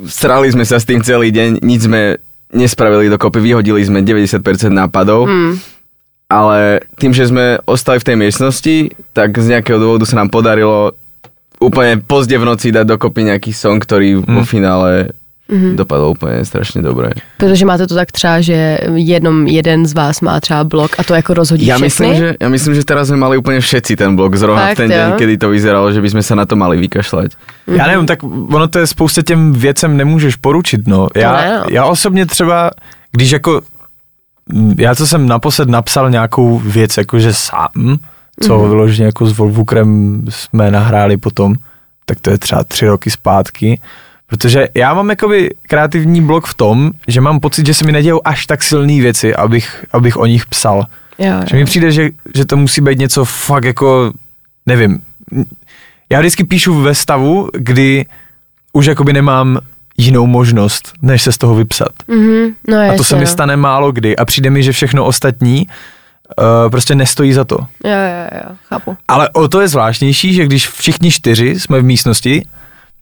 [0.07, 2.19] strali sme sa s tým celý deň, nič sme
[2.55, 4.39] nespravili dokopy, vyhodili sme 90%
[4.71, 5.59] nápadov, Hmm.
[6.31, 8.77] ale tým, že sme ostali v tej miestnosti,
[9.11, 10.95] tak z nejakého dôvodu sa nám podarilo
[11.59, 15.15] úplne pozde v noci dať dokopy nejaký song, ktorý vo finále
[15.77, 17.11] dopadol úplně strašně dobré.
[17.37, 21.15] protože máte to tak třeba, že jenom jeden z vás má třeba blok a to
[21.15, 21.87] jako rozhodí Ja všechny?
[21.87, 24.81] myslím, že, ja myslím, že teraz sme mali úplne všetci ten blok zrovna Fakt, v
[24.81, 24.97] ten jo?
[24.97, 27.31] deň, kedy to vyzeralo, že by sme sa na to mali vykašľať.
[27.69, 31.09] Já nevím, tak ono to je spoustě těm věcem nemůžeš poručit, no.
[31.17, 31.65] Já, ne, no.
[31.71, 32.71] já osobně třeba,
[33.13, 33.61] když jako,
[34.53, 37.69] mm, já co jsem naposled napsal nějakou věc, jakože sám,
[38.41, 38.63] co Mhm.
[38.63, 38.69] mm-hmm.
[38.69, 41.55] vyloženě jako s Volvukrem jsme nahráli potom,
[42.07, 43.81] tak to je třeba tři roky zpátky,
[44.35, 48.21] protože já mám jakoby kreativní blok v tom, že mám pocit, že se mi nedějou
[48.25, 50.87] až tak silné věci, abych, abych o nich psal.
[51.19, 54.13] Jo, Že mi přijde, že, že to musí být něco fakt jako,
[54.67, 55.03] nevím.
[56.11, 58.07] Já vždycky píšu ve stavu, kdy
[58.73, 59.59] už jakoby nemám
[59.97, 61.93] jinou možnost, než se z toho vypsat.
[62.09, 65.67] Mhm, no A to se mi stane málo kdy a přijde mi, že všechno ostatní
[65.67, 67.57] uh, prostě nestojí za to.
[67.85, 68.97] Jo, jo, jo, chápu.
[69.09, 72.47] Ale o to je zvláštnější, že když všichni čtyři jsme v místnosti,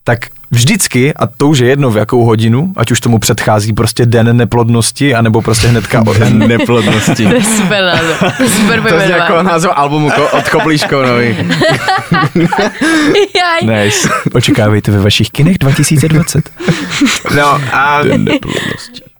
[0.03, 0.19] tak
[0.53, 4.37] vždycky, a to už je jedno v jakou hodinu, ať už tomu předchází prostě den
[4.37, 7.25] neplodnosti, anebo prostě hnedka o den Neplodnosti.
[7.27, 8.19] To je super název.
[8.37, 11.37] To je super To je jako názov albumu ko- od Koplíškovnovi.
[13.35, 13.83] Jaj.
[13.85, 14.09] Nice.
[14.33, 16.49] Očekávejte ve vašich kinech 2020.
[17.35, 17.99] No a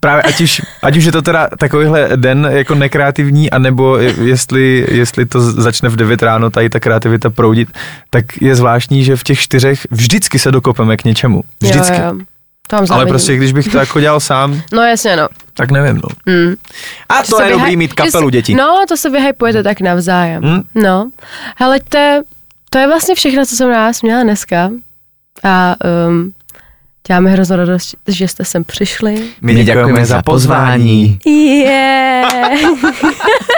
[0.04, 4.86] Právě ať už, ať už je to teda takovýhle den jako nekreativní, anebo je- jestli,
[4.91, 7.70] jestli to začne v 9 ráno tady ta kreativita proudit,
[8.10, 11.43] tak je zvláštní, že v těch čtyřech vždycky se dokopeme k něčemu.
[11.62, 11.95] Vždycky.
[11.95, 12.14] Jo, jo.
[12.68, 15.28] To Ale prostě, když bych to jako dělal sám, No jasně, no.
[15.54, 16.34] tak nevím, no.
[16.34, 16.56] Mm.
[17.10, 18.56] A to je dobrý mít kapelu se- dětí.
[18.56, 20.43] No, to se vyhypujete tak navzájem.
[20.43, 20.62] Hm?
[20.76, 21.10] No.
[21.58, 22.22] Hele, to je,
[22.70, 24.70] to je vlastně všechno, co jsem na vás měla dneska.
[25.43, 25.76] A
[26.08, 26.32] um,
[27.08, 29.24] děláme hroznou radost, že jste sem přišli.
[29.41, 31.20] My děkujeme za pozvání.
[31.26, 32.32] Yeah.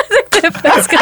[0.10, 0.98] tak to je pecka.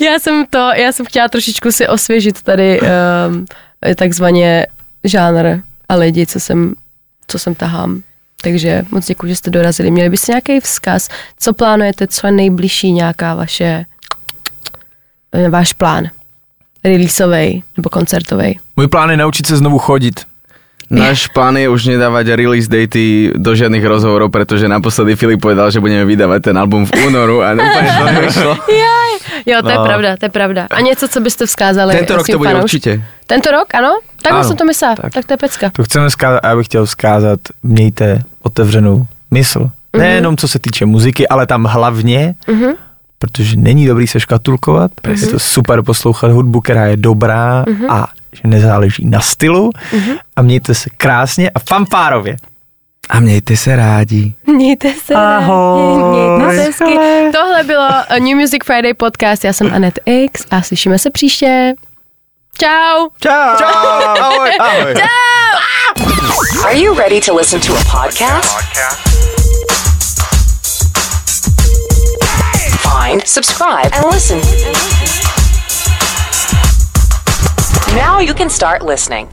[0.00, 3.46] já jsem to, já jsem chtěla trošičku si osvěžit tady um,
[3.96, 4.66] takzvaně
[5.04, 6.74] žánr a lidi, co jsem,
[7.28, 8.02] co jsem tahám.
[8.42, 9.90] Takže moc děkuji, že jste dorazili.
[9.90, 13.84] Měli byste nějaký vzkaz, co plánujete, co je nejbližší nějaká vaše,
[15.32, 16.10] eh, váš plán?
[16.84, 18.58] Releaseovej nebo koncertovej?
[18.76, 20.20] Můj plán je naučit se znovu chodit.
[20.90, 25.82] Náš plán je už nedávať release daty do žiadnych rozhovorov, pretože naposledy Filip povedal, že
[25.82, 28.52] budeme vydávať ten album v únoru a úplne to nevyšlo.
[28.70, 29.12] Jaj.
[29.46, 29.84] Jo, to je No.
[29.84, 30.62] pravda, to je pravda.
[30.70, 31.94] A něco, co byste vzkázali?
[31.94, 32.90] Tento rok to bude fanouš- určite.
[33.26, 33.98] Tento rok, ano?
[34.22, 34.94] Tak Ano, jsem to myslela.
[34.96, 35.12] Tak.
[35.12, 35.24] tak.
[35.26, 35.66] to je pecka.
[35.70, 39.60] To chceme vzkázat, a já bych chtěl vzkázat, mějte otevřenou mysl.
[39.92, 40.02] Mhm.
[40.02, 42.34] Nejenom co se týče muziky, ale tam hlavně,
[43.18, 44.90] protože není dobrý se škatulkovat,
[45.20, 47.90] je to super poslouchat hudbu, která je dobrá Mhm.
[47.90, 49.70] a že nezáleží na stylu
[50.36, 52.36] a mějte se krásně a fanfárově.
[53.08, 54.32] A mějte se rádi.
[54.46, 56.02] Mějte se Ahoj.
[56.02, 56.98] rádi, mějte se hezky.
[57.32, 57.88] Tohle bylo
[58.20, 61.74] New Music Friday podcast, já jsem Anet X a slyšíme se příště.
[62.58, 63.08] Čau.
[63.20, 63.56] Čau.
[63.58, 63.66] Čau.
[64.20, 64.50] Ahoj.
[64.60, 64.94] Ahoj.
[66.64, 69.15] Are you ready to listen to a podcast?
[73.06, 74.40] Find, subscribe, and listen.
[77.94, 79.28] Now you can start listening.